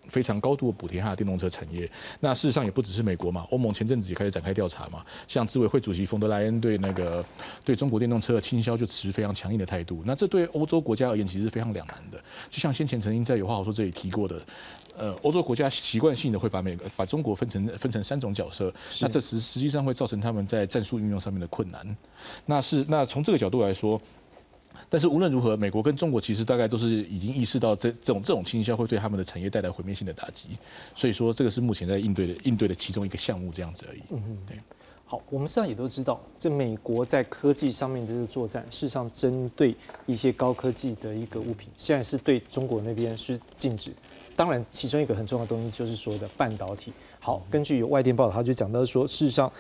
[0.09, 1.91] 非常高度的补贴它的电动车产业，
[2.21, 7.25] 那事实上也不只是美国嘛，欧盟前阵子也开始展开调查嘛，像执委会主席冯德莱恩对那个
[7.65, 12.19] 对中国电动车的倾销就持非常强硬的态度，那这对欧洲国家而言其实是非常两难的，
[12.51, 14.43] 就像先前曾经在有话好说这里提过的，
[14.97, 21.97] 呃，欧洲国家习惯性的会把美把中国分成分成三种角色，那这实实际上会造成他们在战术运用上面的困难，
[22.45, 24.01] 那是那从这个角度来说。
[24.89, 30.51] 但是无论如何，美国跟中国其实大概都是已经意识到这这种这种倾销会对他们的产业带来毁灭性的打击，
[30.95, 34.01] 所以说这个是目前在应对的应对的其中一个项目这样子而已。
[34.11, 34.59] 嗯嗯，对。
[35.09, 39.73] 好，我们实际上也都知道，这美国在科技上面的这个作战，事实上针对
[40.05, 43.93] 一些高科技的一个物品，现在是对中国那边是禁止。
[44.35, 46.93] 当然，其中一个很重要的东西就是说的半导体。
[47.21, 49.51] 好，根据有外电报道，他就讲到说，事实上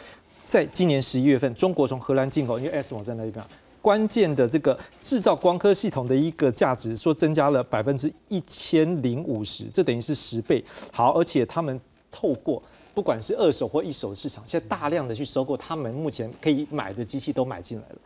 [0.48, 3.44] 在今年十一月份，中国从荷兰进口，因为 S 网在那边。
[3.86, 10.64] 关键的这个制造光刻系统的一个价值，说增加了百分之一千零五十，这等于是十倍。
[10.92, 11.80] 好，而且他们
[12.10, 12.60] 透过
[12.92, 17.96] 不管是二手或一手市场，现在大量的去收购他们目前可以买的机器都买进来了。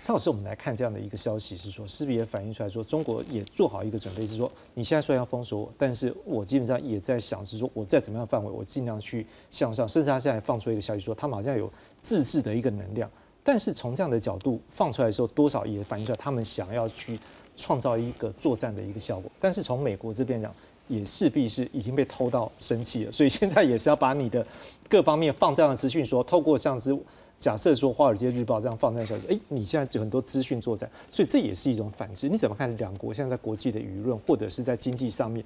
[0.00, 9.86] 张老师，我们来看这样的一个消息，是说是不是也反映出来说，中国也做好一个准备，是说你现在虽然要封锁我，但是我基本上也在想，是说我在怎么样范围，我尽量去向上。
[9.86, 13.10] 甚至他现在放出一个消息说，他们好像有自制的一个能量。
[13.44, 17.20] 但是从这样的角度放出来的时候，多少也反映出来他们想要去
[17.54, 19.30] 创造一个作战的一个效果。
[19.38, 20.52] 但是从美国这边讲，
[20.88, 24.44] 也势必是已经被偷到生气了，所以现在也是要把你的
[24.88, 26.96] 各方面放这样的资讯，说透过像是
[27.36, 32.28] 假设说《华尔街日报》这样放在消息，哎，你现在就很多资讯作战，所以这也是一种反制。
[32.28, 35.44] 你怎么看两国现在在国际的舆论，或者是在经济上面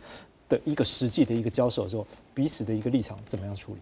[0.49, 3.79] 的一个实际的一个交手的时候，彼此的一个立场怎么样处理？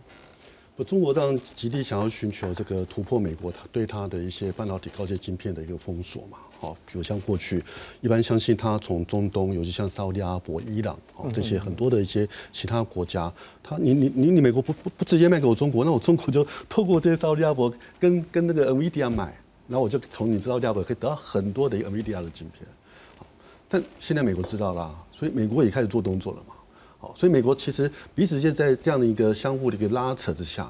[0.76, 7.64] 不中国当然极力想要寻求这个突破美国它对它的一些半导体高阶晶片的一个封锁嘛，好，比如像过去
[8.02, 19.34] 一般相信它从中东，尤其像沙特阿拉伯、伊朗哦这些很多的一些其他国家，它你你你你美国不不不直接卖给我中国，那我中国就透过这些沙特阿拉伯跟 跟那个 NVIDIA 买，
[19.68, 22.68] 然后我就从你沙特阿拉伯可以得到很多的 NVIDIA 的晶片，
[23.16, 23.24] 好，
[23.66, 26.54] 但现在美国知道啦，所以美国也开始做动作了嘛。
[26.98, 30.66] 好，所以美国其实彼此间在这样的一个相互的一个拉扯之下，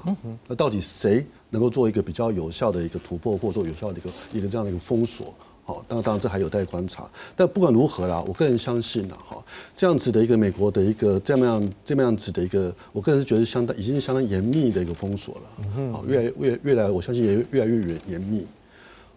[0.47, 5.33] 那到底谁能够做一个比较有效的一个突破，或者说有效的一个一个这样的一个封锁？
[5.63, 7.09] 好，当然当然这还有待观察。
[7.35, 9.43] 但不管如何啦，我个人相信呢，哈，
[9.75, 15.91] 这样子的一个美国的一个这么样这么样子的一个，我个人是觉得相当已经是相当严密的一个封锁了。
[15.91, 18.45] 好，越来越越来，我相信也越来越严严密。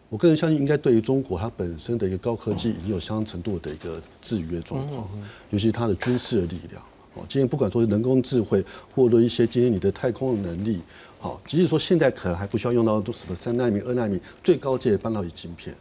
[0.09, 5.09] 我个人相信，应该对于中国它本身的一个高科技已经有相当程度的一个制约状况，
[5.51, 6.83] 尤其是它的军事的力量。
[7.15, 10.81] 哦，今天不管说是人工智慧，或者一些今天你的太空的能力，
[11.19, 15.75] 好，即使说现在可能还不需要用到什么三纳米、二纳米最高阶的半导体晶片。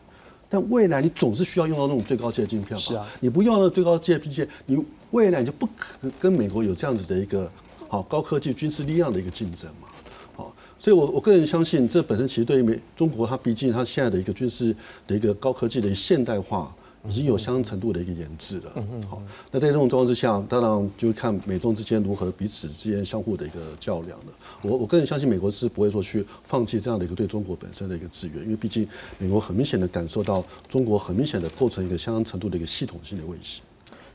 [0.50, 2.78] 但未来你总是需要用到那种最高阶的晶片吧？
[2.78, 7.48] 是啊，你不用到最高阶的晶片，你未来你就不可能跟美国有这样子的一个
[7.88, 9.88] 好高科技军事力量的一个竞争嘛？
[10.36, 14.76] 好，所以我我个人相信，这本身其实对于美中国，它毕竟它现在的一个军事
[15.06, 16.76] 的一个高科技的现代化。
[17.08, 18.74] 已经有相当程度的一个研制了。
[18.76, 19.22] 嗯好，
[19.52, 24.26] 那在这种状况之下，当然就看美中之间如何彼此之间相互的一个较量了。
[24.64, 28.88] 我我个人相信，美国是不会说去放弃这样的一个对中国本身的一个制约，因为毕竟
[29.18, 33.62] 美国很明显的感受到中国很明显的构成一个相当程度的一个系统性的威胁。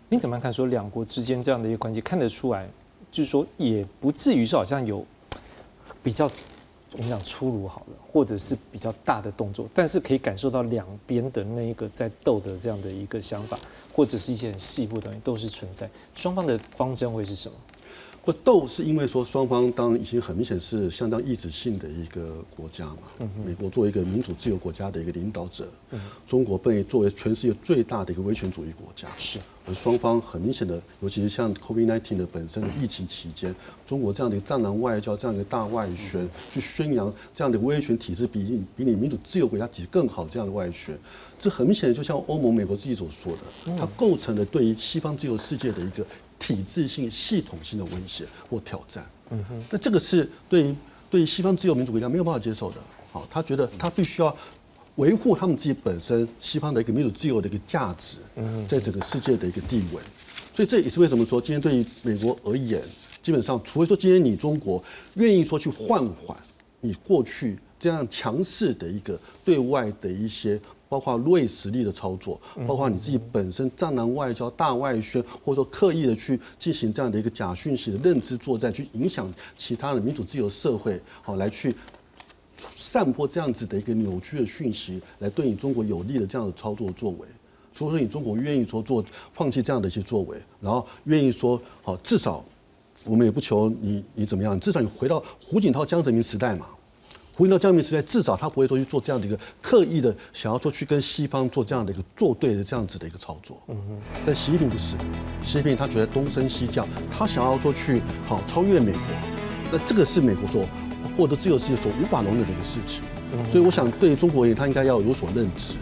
[0.09, 0.53] 你怎么看？
[0.53, 2.69] 说两国之间这样的一个关系，看得出来，
[3.11, 5.05] 就是说也不至于是好像有
[6.03, 6.31] 比较。
[6.97, 13.59] 我们讲粗鲁好了，或者是比较大的动作，但是可以感受到两边的那一个在斗的这样的一个想法，
[13.93, 15.91] 或者是一些很细部的东西都是存在。
[16.15, 17.57] 双方的方针会是什么？
[18.25, 23.29] 不斗是因为说双方当已经很明显是相当意志性的一个国家嘛。
[23.45, 25.69] 美国作为一个民主自由国家的一个领导者，
[26.27, 29.07] 中国被作为全世界最大的一个威权主义国家。
[29.19, 33.55] 是，而双方很明显的，尤其是像 COVID-19 的本身的疫情期间，
[33.85, 40.99] 中国这样的一个战狼外交，这样一个大外宣，去宣扬这样的威权体制比你比你民主自由国家体制更好这样的外宣，
[41.39, 46.07] 这很明显的就像欧盟、美国自己所说的，它构成了对于西方自由世界的一个。
[46.39, 50.75] 体制性、系统性的威胁或挑战，嗯哼，那这个是对于
[51.11, 52.77] 对于西方自由民主国家没有办法接受的。
[53.13, 54.37] 好，他觉得他必须要
[54.97, 60.03] 维护他们自己本身西方的一个民主自由的一个价值，嗯，在整个世界的一个地位。
[60.53, 62.83] 所以这也是为什么说今天对于美国而言，
[63.23, 64.83] 基本上除非说今天你中国
[65.15, 66.37] 愿意说去换缓
[66.81, 70.61] 你过去这样强势的一个对外的一些。
[70.95, 81.75] 包括锐实力的操作，包括你自己本身战狼外交、大外宣，或者说刻意的去进行这样的一个假讯息的认知作战，去影响其他的民主自由社会，好来去
[82.55, 87.27] 散播这样子的一个扭曲的讯息，来对你中国有利的这样的操作作为。
[87.75, 92.45] 除非说你中国愿意说做放弃这样的一些作为，然后愿意说好，至少
[93.05, 96.69] 我们也不求你你怎么样，至少你回到胡锦涛、江泽民时代嘛。
[97.37, 103.61] 回到江民时代，至少他不会说去做这样的一个刻意的想要说去跟西方做这样的一个作对的这样子的一个操作。
[103.69, 103.99] 嗯哼。
[104.25, 104.97] 但习近平不是，
[105.43, 109.01] 习近平他觉得东升西降，他想要说去好超越美国，
[109.73, 110.65] 那这个是美国所
[111.17, 113.03] 获得自由世界所无法容忍的一个事情。
[113.51, 115.75] 所以我想对于中国而言，他应该要有所认知。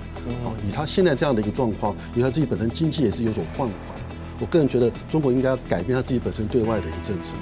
[0.45, 3.77] 啊，以他现在这样的一个状况，以他自己本身经济也是有所放缓，
[4.41, 7.35] 我个人觉得中国应该要改变他自己本身对外的一个政策。